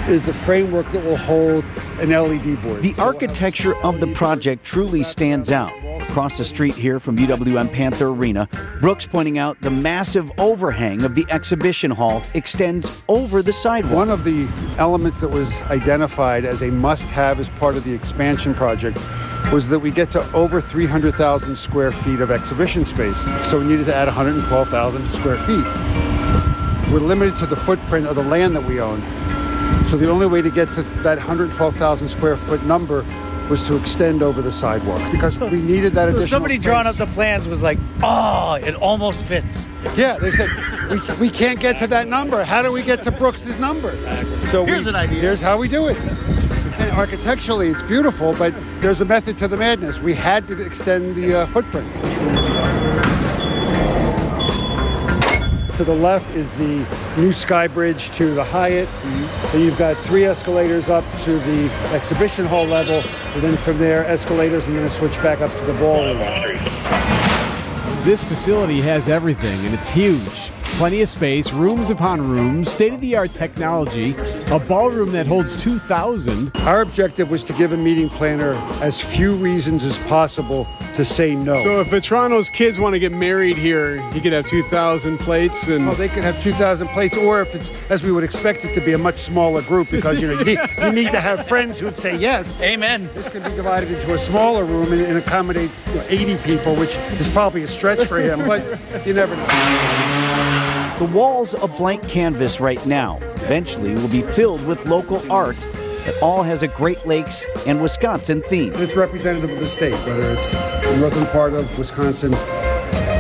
is 0.08 0.26
the 0.26 0.34
framework 0.34 0.92
that 0.94 1.06
will 1.06 1.18
hold 1.18 1.64
an 2.00 2.10
LED 2.10 2.60
board. 2.64 2.82
The 2.82 2.96
architecture 2.98 3.76
of 3.84 4.00
the 4.00 4.08
project 4.08 4.64
truly 4.64 5.04
stands 5.04 5.52
out. 5.52 5.72
across 6.10 6.38
the 6.38 6.46
street 6.46 6.76
here 6.76 7.00
from 7.00 7.18
UWM 7.18 7.72
Panther 7.72 8.08
Arena. 8.10 8.50
Brooks 8.80 9.06
pointing 9.06 9.38
out 9.38 9.60
the 9.62 9.70
massive 9.70 10.32
overhang 10.40 11.04
of 11.04 11.16
the 11.16 11.26
exhibition 11.30 11.92
hall 11.92 12.24
extends 12.34 12.92
over 13.08 13.42
the 13.42 13.54
sidewalk. 13.54 13.94
One 13.94 14.10
of 14.10 14.24
the 14.24 14.48
elements 14.78 15.22
that 15.22 15.30
was 15.30 15.60
identified 15.70 16.46
as 16.46 16.62
a 16.62 16.72
must 16.72 17.10
have 17.12 17.40
as 17.40 17.50
part 17.50 17.78
of 17.78 17.84
the 17.84 17.94
expansion 17.94 18.54
project 18.54 18.98
was 19.52 19.70
that 19.70 19.80
we 19.80 19.92
get 19.92 20.10
to 20.12 20.32
over 20.34 20.60
300,000 20.62 21.56
square 21.56 21.92
feet 21.92 22.20
of 22.22 22.32
exhibition 22.32 22.86
space. 22.86 23.22
So 23.48 23.60
we 23.60 23.66
needed 23.66 23.86
to 23.88 23.96
add 23.96 24.08
112,000 24.08 25.08
square 25.10 25.38
feet. 25.40 25.66
We're 26.92 27.00
limited 27.00 27.36
to 27.38 27.46
the 27.46 27.56
footprint 27.56 28.08
of 28.08 28.16
the 28.16 28.24
land 28.24 28.56
that 28.56 28.64
we 28.64 28.80
own. 28.80 29.02
So 29.90 29.98
the 29.98 30.10
only 30.10 30.28
way 30.28 30.42
to 30.42 30.50
get 30.50 30.70
to 30.74 30.82
that 31.04 31.18
112,000 31.18 32.08
square 32.10 32.38
foot 32.38 32.64
number 32.64 33.06
was 33.50 33.62
to 33.64 33.76
extend 33.76 34.24
over 34.24 34.42
the 34.42 34.52
sidewalk 34.52 35.12
because 35.12 35.38
we 35.38 35.62
needed 35.62 35.94
that 35.94 36.06
So 36.10 36.16
additional 36.16 36.28
somebody 36.28 36.56
space. 36.56 36.64
drawing 36.64 36.88
up 36.88 36.96
the 36.96 37.08
plans 37.08 37.48
was 37.48 37.62
like, 37.62 37.78
oh, 38.02 38.54
it 38.56 38.74
almost 38.76 39.22
fits. 39.24 39.68
Yeah, 39.96 40.18
they 40.18 40.32
said 40.32 40.50
we, 40.90 41.00
we 41.20 41.30
can't 41.30 41.60
get 41.60 41.78
to 41.80 41.88
that 41.88 42.08
number. 42.08 42.44
How 42.44 42.62
do 42.62 42.72
we 42.72 42.82
get 42.82 43.04
to 43.04 43.12
Brooks's 43.12 43.60
number? 43.60 43.92
So 44.48 44.66
Here's 44.66 44.86
we- 44.86 44.90
an 44.90 44.96
idea. 44.96 45.20
Here's 45.20 45.42
how 45.42 45.58
we 45.58 45.68
do 45.68 45.88
it. 45.90 45.98
And 46.94 47.00
architecturally, 47.00 47.70
it's 47.70 47.82
beautiful, 47.82 48.34
but 48.34 48.54
there's 48.80 49.02
a 49.02 49.06
method 49.06 49.36
to 49.40 49.48
the 49.48 49.58
madness. 49.58 49.98
We 49.98 50.14
had 50.14 50.48
to 50.48 50.64
extend 50.64 51.16
the 51.16 51.40
uh, 51.40 51.46
footprint. 51.48 51.92
To 55.78 55.84
the 55.84 55.96
left 55.96 56.30
is 56.36 56.56
the 56.56 56.86
new 57.18 57.32
Sky 57.32 57.66
Bridge 57.66 58.12
to 58.12 58.36
the 58.36 58.44
Hyatt. 58.44 58.88
Then 59.52 59.62
you've 59.62 59.80
got 59.80 59.98
three 60.06 60.26
escalators 60.26 60.88
up 60.88 61.04
to 61.24 61.40
the 61.40 61.72
exhibition 61.96 62.46
hall 62.46 62.66
level, 62.66 63.02
and 63.34 63.42
then 63.42 63.58
from 63.58 63.80
there, 63.80 64.06
escalators, 64.06 64.68
and 64.68 64.76
then 64.76 64.84
a 64.84 64.90
switch 64.90 65.18
back 65.24 65.42
up 65.42 65.52
to 65.52 65.66
the 65.66 65.74
ballroom. 65.74 66.20
This 68.06 68.24
facility 68.24 68.82
has 68.82 69.10
everything, 69.10 69.66
and 69.66 69.74
it's 69.74 69.92
huge. 69.92 70.52
Plenty 70.78 71.02
of 71.02 71.08
space, 71.08 71.54
rooms 71.54 71.92
upon 71.92 72.20
rooms, 72.20 72.70
state 72.70 72.94
of 72.94 73.00
the 73.00 73.16
art 73.16 73.32
technology, 73.32 74.16
a 74.48 74.60
ballroom 74.60 75.12
that 75.12 75.28
holds 75.28 75.56
2,000. 75.56 76.52
Our 76.62 76.82
objective 76.82 77.30
was 77.30 77.44
to 77.46 77.54
give 77.54 77.72
a 77.74 77.78
meeting 77.78 78.10
planner 78.10 78.54
as 78.82 79.00
few 79.00 79.34
reasons 79.34 79.84
as 79.86 80.00
possible 80.00 80.68
to 80.96 81.06
say 81.06 81.36
no. 81.36 81.62
So 81.62 81.80
if 81.80 81.90
Vitrano's 81.90 82.50
kids 82.50 82.80
want 82.80 82.94
to 82.94 83.00
get 83.00 83.12
married 83.12 83.56
here, 83.56 83.96
you 84.14 84.20
could 84.20 84.34
have 84.34 84.48
2,000 84.48 85.20
plates 85.20 85.68
and. 85.68 85.88
Oh, 85.88 85.94
they 85.94 86.10
could 86.10 86.24
have 86.24 86.42
2,000 86.42 86.88
plates, 86.90 87.18
or 87.18 87.42
if 87.42 87.54
it's 87.54 87.70
as 87.92 88.04
we 88.04 88.12
would 88.12 88.24
expect 88.24 88.66
it 88.66 88.74
to 88.74 88.82
be, 88.82 88.94
a 88.94 88.98
much 88.98 89.20
smaller 89.20 89.62
group 89.62 89.90
because 89.90 90.22
you 90.22 90.28
know 90.28 90.40
you 90.40 90.46
need, 90.46 90.60
you 90.82 90.92
need 90.92 91.12
to 91.12 91.20
have 91.20 91.48
friends 91.48 91.80
who'd 91.80 91.98
say 91.98 92.18
yes. 92.18 92.60
Amen. 92.62 93.10
This 93.14 93.30
could 93.30 93.44
be 93.44 93.52
divided 93.52 93.92
into 93.92 94.14
a 94.14 94.18
smaller 94.18 94.66
room 94.66 94.92
and, 94.92 95.02
and 95.02 95.18
accommodate 95.18 95.72
you 95.88 95.96
know, 95.96 96.04
80 96.10 96.38
people, 96.38 96.76
which 96.76 96.98
is 97.20 97.30
probably 97.30 97.64
a 97.64 97.68
stretch 97.68 98.06
for 98.06 98.20
him, 98.20 98.40
but 98.48 98.62
you 99.06 99.14
never 99.14 99.36
know. 99.36 100.33
The 101.00 101.06
walls 101.06 101.56
a 101.56 101.68
blank 101.68 102.08
canvas 102.08 102.60
right 102.60 102.84
now. 102.86 103.18
Eventually 103.22 103.96
will 103.96 104.10
be 104.10 104.22
filled 104.22 104.64
with 104.68 104.86
local 104.86 105.20
art 105.32 105.58
that 106.06 106.16
all 106.22 106.44
has 106.44 106.62
a 106.62 106.68
Great 106.68 107.04
Lakes 107.08 107.48
and 107.66 107.82
Wisconsin 107.82 108.44
theme. 108.44 108.74
It's 108.76 108.96
representative 108.96 109.50
of 109.50 109.60
the 109.60 109.68
state, 109.68 109.96
whether 110.06 110.22
it's 110.34 110.52
the 110.52 110.98
northern 111.00 111.26
part 111.28 111.54
of 111.54 111.78
Wisconsin, 111.80 112.34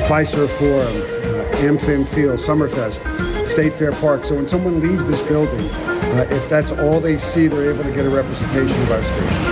Fiserv 0.07 0.49
Forum, 0.59 0.95
uh, 0.95 1.57
AmFam 1.57 2.05
Field, 2.05 2.39
Summerfest, 2.39 3.47
State 3.47 3.73
Fair 3.73 3.91
Park. 3.93 4.23
So 4.25 4.36
when 4.36 4.47
someone 4.47 4.79
leaves 4.79 5.05
this 5.07 5.21
building, 5.27 5.67
uh, 5.69 6.27
if 6.29 6.47
that's 6.47 6.71
all 6.73 6.99
they 6.99 7.17
see, 7.17 7.47
they're 7.47 7.73
able 7.73 7.83
to 7.83 7.91
get 7.91 8.05
a 8.05 8.09
representation 8.09 8.79
of 8.83 8.91
our 8.91 9.01
state. 9.01 9.42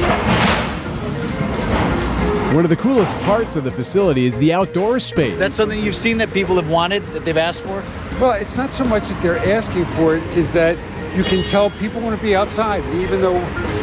One 2.62 2.66
of 2.72 2.78
the 2.78 2.84
coolest 2.84 3.18
parts 3.22 3.56
of 3.56 3.64
the 3.64 3.72
facility 3.72 4.26
is 4.26 4.38
the 4.38 4.54
outdoor 4.54 5.00
space. 5.00 5.36
That's 5.36 5.56
something 5.56 5.84
you've 5.84 5.96
seen 5.96 6.20
that 6.20 6.32
people 6.32 6.58
have 6.58 6.70
wanted, 6.70 7.04
that 7.06 7.26
they've 7.26 7.36
asked 7.36 7.62
for? 7.62 7.84
Well, 8.20 8.34
it's 8.34 8.56
not 8.56 8.72
so 8.72 8.86
much 8.86 9.08
that 9.08 9.20
they're 9.24 9.40
asking 9.52 9.86
for 9.86 10.16
it, 10.16 10.24
is 10.38 10.52
that 10.52 10.78
you 11.18 11.24
can 11.24 11.44
tell 11.44 11.72
people 11.72 12.02
want 12.02 12.16
to 12.16 12.22
be 12.22 12.36
outside. 12.36 12.84
Even 12.94 13.20
though 13.20 13.40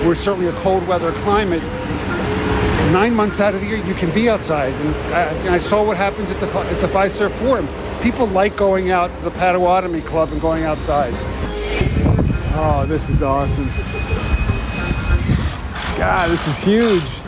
we're 0.06 0.14
certainly 0.14 0.46
a 0.46 0.52
cold 0.60 0.86
weather 0.86 1.10
climate, 1.24 1.60
nine 2.92 3.14
months 3.14 3.40
out 3.40 3.52
of 3.52 3.62
the 3.62 3.66
year 3.66 3.78
you 3.78 3.94
can 3.94 4.14
be 4.14 4.30
outside. 4.30 4.72
And 4.72 4.94
I, 5.12 5.22
and 5.22 5.48
I 5.48 5.58
saw 5.58 5.84
what 5.84 5.96
happens 5.96 6.30
at 6.30 6.38
the 6.38 6.46
at 6.46 6.80
the 6.80 6.86
Fiserv 6.86 7.32
Forum. 7.32 7.68
People 8.00 8.28
like 8.28 8.56
going 8.56 8.92
out 8.92 9.08
to 9.08 9.24
the 9.24 9.32
Potawatomi 9.32 10.02
Club 10.02 10.30
and 10.30 10.40
going 10.40 10.62
outside. 10.62 11.14
Oh, 12.54 12.86
this 12.86 13.08
is 13.08 13.24
awesome. 13.24 13.66
God, 15.98 16.30
this 16.30 16.46
is 16.46 16.62
huge. 16.62 17.27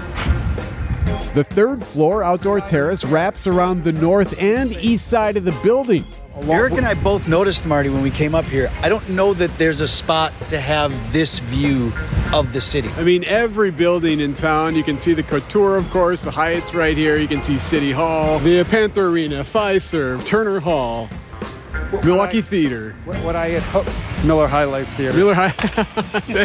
The 1.33 1.45
third 1.45 1.85
floor 1.85 2.25
outdoor 2.25 2.61
terrace 2.61 3.05
wraps 3.05 3.47
around 3.47 3.85
the 3.85 3.93
north 3.93 4.37
and 4.41 4.73
east 4.73 5.07
side 5.07 5.37
of 5.37 5.45
the 5.45 5.53
building. 5.63 6.05
Erik 6.49 6.73
and 6.73 6.85
I 6.85 6.95
both 6.95 7.29
noticed, 7.29 7.65
Marty, 7.65 7.89
when 7.89 8.03
we 8.03 8.11
came 8.11 8.35
up 8.35 8.47
here. 8.47 8.69
I 8.83 8.89
don't 8.89 9.09
know 9.11 9.33
that 9.35 9.57
there's 9.57 9.81
a 9.81 9.87
spot 9.87 10.33
to 10.49 10.59
have 10.59 11.13
this 11.13 11.39
view 11.39 11.93
of 12.33 12.53
the 12.53 12.61
city. 12.61 12.89
I 12.97 13.05
mean, 13.05 13.23
every 13.25 13.71
building 13.71 14.19
in 14.19 14.35
town, 14.35 14.75
you 14.75 14.83
can 14.83 14.97
see 14.97 15.13
the 15.13 15.23
Couture, 15.23 15.77
of 15.77 15.89
course, 15.91 16.25
the 16.25 16.33
Hyatt's 16.33 16.75
right 16.75 16.97
here. 16.97 17.17
You 17.17 17.29
can 17.29 17.41
see 17.41 17.59
City 17.59 17.93
Hall, 17.93 18.41
the 18.41 18.65
Panther 18.65 19.07
Arena, 19.07 19.45
Fiserv, 19.45 20.27
Turner 20.27 20.59
Hall, 20.59 21.09
Milwaukee 21.93 22.43
Theater. 22.43 22.95
What, 23.05 23.17
what 23.25 23.37
I 23.37 23.49
had 23.49 23.63
hoped, 23.63 23.91
Miller 24.25 24.47
High 24.47 24.65
Life 24.65 24.89
Theater. 24.91 25.17
Miller 25.17 25.35
High. 25.35 25.55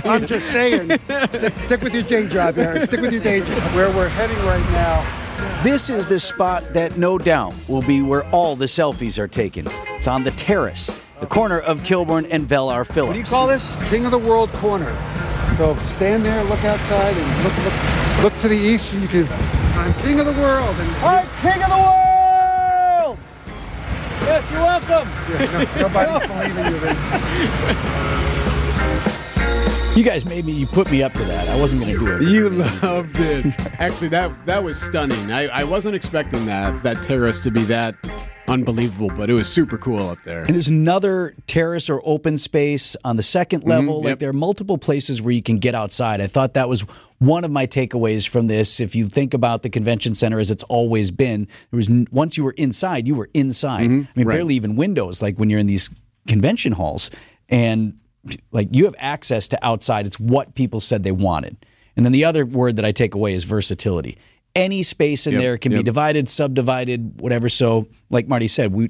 I'm 0.06 0.26
just 0.26 0.52
saying, 0.52 0.98
stick, 1.00 1.54
stick 1.62 1.82
with 1.82 1.94
your 1.94 2.04
day 2.04 2.28
job, 2.28 2.58
Erik. 2.58 2.84
Stick 2.84 3.02
with 3.02 3.14
your 3.14 3.22
day 3.22 3.40
job. 3.40 3.58
Where 3.76 3.90
we're 3.92 4.10
heading 4.10 4.38
right 4.46 4.68
now. 4.72 5.62
This 5.64 5.90
is 5.90 6.06
the 6.06 6.20
spot 6.20 6.64
that 6.74 6.98
no 6.98 7.18
doubt 7.18 7.54
will 7.68 7.82
be 7.82 8.02
where 8.02 8.24
all 8.30 8.56
the 8.56 8.66
selfies 8.66 9.18
are 9.18 9.28
taken. 9.28 9.68
It's 9.90 10.08
on 10.08 10.24
the 10.24 10.32
terrace, 10.32 10.88
the 11.20 11.28
corner 11.28 11.60
of 11.60 11.82
Kilbourn 11.82 12.28
and 12.30 12.46
Vel 12.48 12.70
R. 12.70 12.86
Phillips. 12.86 13.08
What 13.08 13.14
do 13.14 13.20
you 13.20 13.26
call 13.26 13.48
this? 13.48 13.76
King 13.90 14.06
of 14.06 14.12
the 14.12 14.20
World 14.20 14.50
corner. 14.54 14.96
So 15.58 15.76
stand 15.86 16.26
there, 16.26 16.44
look 16.44 16.64
outside, 16.66 17.16
and 17.16 17.44
look 17.44 17.58
look, 17.64 18.24
look 18.24 18.38
to 18.40 18.48
the 18.48 18.56
east, 18.56 18.94
and 18.94 19.02
you 19.02 19.08
can. 19.08 19.28
I'm 19.80 19.94
king 20.02 20.20
of 20.20 20.26
the 20.26 20.34
world. 20.34 20.76
And 20.78 20.90
I'm 20.98 21.28
king 21.42 21.64
of 21.64 21.70
the 21.70 21.78
world! 21.78 22.05
Yes, 24.36 24.52
you're 24.52 24.60
welcome. 24.60 25.08
Yeah, 25.30 25.46
no, 25.80 25.88
nobody's 25.88 26.28
believing 26.28 26.66
you. 26.74 26.80
Then. 26.82 26.96
You 29.98 30.04
guys 30.04 30.26
made 30.26 30.44
me, 30.44 30.52
you 30.52 30.68
put 30.68 30.92
me 30.92 31.02
up 31.02 31.14
to 31.14 31.24
that. 31.24 31.48
I 31.48 31.58
wasn't 31.58 31.84
going 31.84 31.94
to 31.94 32.00
do 32.00 32.18
it. 32.18 32.24
You 32.30 32.50
loved 32.50 33.18
it. 33.18 33.58
Actually, 33.80 34.10
that 34.10 34.46
that 34.46 34.62
was 34.62 34.78
stunning. 34.82 35.32
I, 35.32 35.48
I 35.48 35.64
wasn't 35.64 35.96
expecting 35.96 36.46
that 36.48 36.84
that 36.84 37.02
terrace 37.02 37.40
to 37.42 37.52
be 37.52 37.64
that 37.64 37.96
unbelievable, 38.48 39.10
but 39.10 39.30
it 39.30 39.34
was 39.34 39.52
super 39.52 39.78
cool 39.78 40.10
up 40.10 40.22
there. 40.22 40.44
And 40.44 40.54
there's 40.54 40.68
another 40.68 41.36
terrace 41.48 41.90
or 41.90 42.02
open 42.06 42.38
space 42.38 42.96
on 43.04 43.18
the 43.18 43.24
second 43.24 43.62
mm-hmm, 43.62 43.70
level. 43.70 43.98
Like 43.98 44.12
yep. 44.12 44.20
there 44.20 44.30
are 44.30 44.34
multiple 44.34 44.78
places 44.78 45.22
where 45.22 45.34
you 45.34 45.44
can 45.44 45.58
get 45.58 45.76
outside. 45.76 46.22
I 46.22 46.28
thought 46.28 46.54
that 46.54 46.70
was 46.70 46.82
one 47.20 47.44
of 47.44 47.52
my 47.52 47.68
takeaways 47.68 48.28
from 48.28 48.48
this. 48.48 48.80
If 48.80 48.96
you 48.96 49.08
think 49.08 49.34
about 49.34 49.64
the 49.64 49.70
convention 49.70 50.14
center 50.14 50.40
as 50.40 50.52
it's 50.52 50.64
always 50.64 51.12
been, 51.12 51.48
there 51.72 51.78
was 51.78 51.90
once 52.12 52.38
you 52.38 52.44
were 52.44 52.56
inside, 52.58 53.08
you 53.08 53.16
were 53.16 53.30
inside. 53.34 53.90
Mm-hmm, 53.90 54.04
I 54.08 54.12
mean, 54.16 54.28
right. 54.28 54.36
barely 54.36 54.56
even 54.56 54.76
windows. 54.76 55.22
Like 55.22 55.38
when 55.38 55.50
you're 55.50 55.60
in 55.60 55.68
these 55.68 55.90
convention 56.28 56.74
halls, 56.74 57.12
and 57.50 58.00
like 58.52 58.70
you 58.72 58.86
have 58.86 58.96
access 58.98 59.48
to 59.50 59.66
outside. 59.66 60.06
It's 60.06 60.20
what 60.20 60.56
people 60.56 60.80
said 60.80 61.04
they 61.04 61.12
wanted. 61.12 61.58
And 61.96 62.06
then 62.06 62.12
the 62.12 62.26
other 62.26 62.46
word 62.46 62.76
that 62.76 62.86
I 62.86 62.92
take 62.92 63.16
away 63.16 63.34
is 63.34 63.44
versatility. 63.44 64.18
Any 64.56 64.84
space 64.84 65.28
in 65.28 65.34
Yep, 65.34 65.42
there 65.42 65.58
can 65.58 65.74
be 65.74 65.84
divided, 65.84 66.30
subdivided, 66.30 67.20
whatever. 67.20 67.50
So, 67.50 67.88
like 68.10 68.28
Marty 68.28 68.48
said, 68.48 68.72
we 68.72 68.90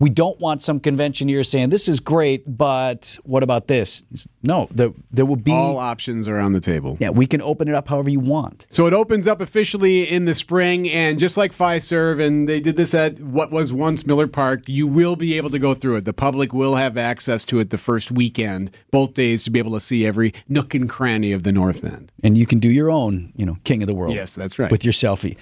we 0.00 0.08
don't 0.10 0.40
want 0.40 0.62
some 0.62 0.80
conventioneer 0.80 1.44
saying 1.44 1.68
this 1.68 1.86
is 1.86 2.00
great, 2.00 2.42
but 2.58 3.18
what 3.22 3.42
about 3.42 3.68
this? 3.68 4.02
No, 4.42 4.66
there 4.70 4.90
there 5.10 5.26
will 5.26 5.36
be 5.36 5.52
All 5.52 5.76
options 5.76 6.26
are 6.26 6.38
on 6.38 6.54
the 6.54 6.60
table. 6.60 6.96
yeah. 6.98 7.10
We 7.10 7.26
can 7.26 7.42
open 7.42 7.68
it 7.68 7.74
up 7.74 7.88
however 7.88 8.08
you 8.08 8.18
want. 8.20 8.66
So 8.70 8.86
it 8.86 8.94
opens 8.94 9.26
up 9.26 9.40
officially 9.42 10.08
in 10.10 10.24
the 10.24 10.34
spring, 10.34 10.88
and 10.88 11.18
just 11.18 11.36
like 11.36 11.52
Fiserv, 11.52 12.20
and 12.24 12.48
they 12.48 12.58
did 12.60 12.76
this 12.76 12.94
at 12.94 13.20
what 13.20 13.50
was 13.52 13.72
once 13.72 14.06
Miller 14.06 14.26
Park, 14.26 14.62
you 14.66 14.86
will 14.86 15.16
be 15.16 15.36
able 15.36 15.50
to 15.50 15.58
go 15.58 15.74
through 15.74 15.96
it. 15.96 16.06
The 16.06 16.14
public 16.14 16.54
will 16.54 16.76
have 16.76 16.96
access 16.96 17.44
to 17.46 17.58
it 17.58 17.68
the 17.68 17.78
first 17.78 18.10
weekend, 18.10 18.70
both 18.90 19.12
days, 19.12 19.44
to 19.44 19.50
be 19.50 19.58
able 19.58 19.72
to 19.72 19.80
see 19.80 20.06
every 20.06 20.32
nook 20.48 20.74
and 20.74 20.88
cranny 20.88 21.32
of 21.32 21.42
the 21.42 21.52
North 21.52 21.84
End. 21.84 22.10
And 22.22 22.38
you 22.38 22.46
can 22.46 22.58
do 22.58 22.70
your 22.70 22.90
own, 22.90 23.32
you 23.36 23.44
know, 23.44 23.58
king 23.64 23.82
of 23.82 23.86
the 23.86 23.94
world. 23.94 24.14
Yes, 24.14 24.34
that's 24.34 24.58
right. 24.58 24.70
With 24.70 24.84
your 24.84 24.92
selfie. 24.92 25.36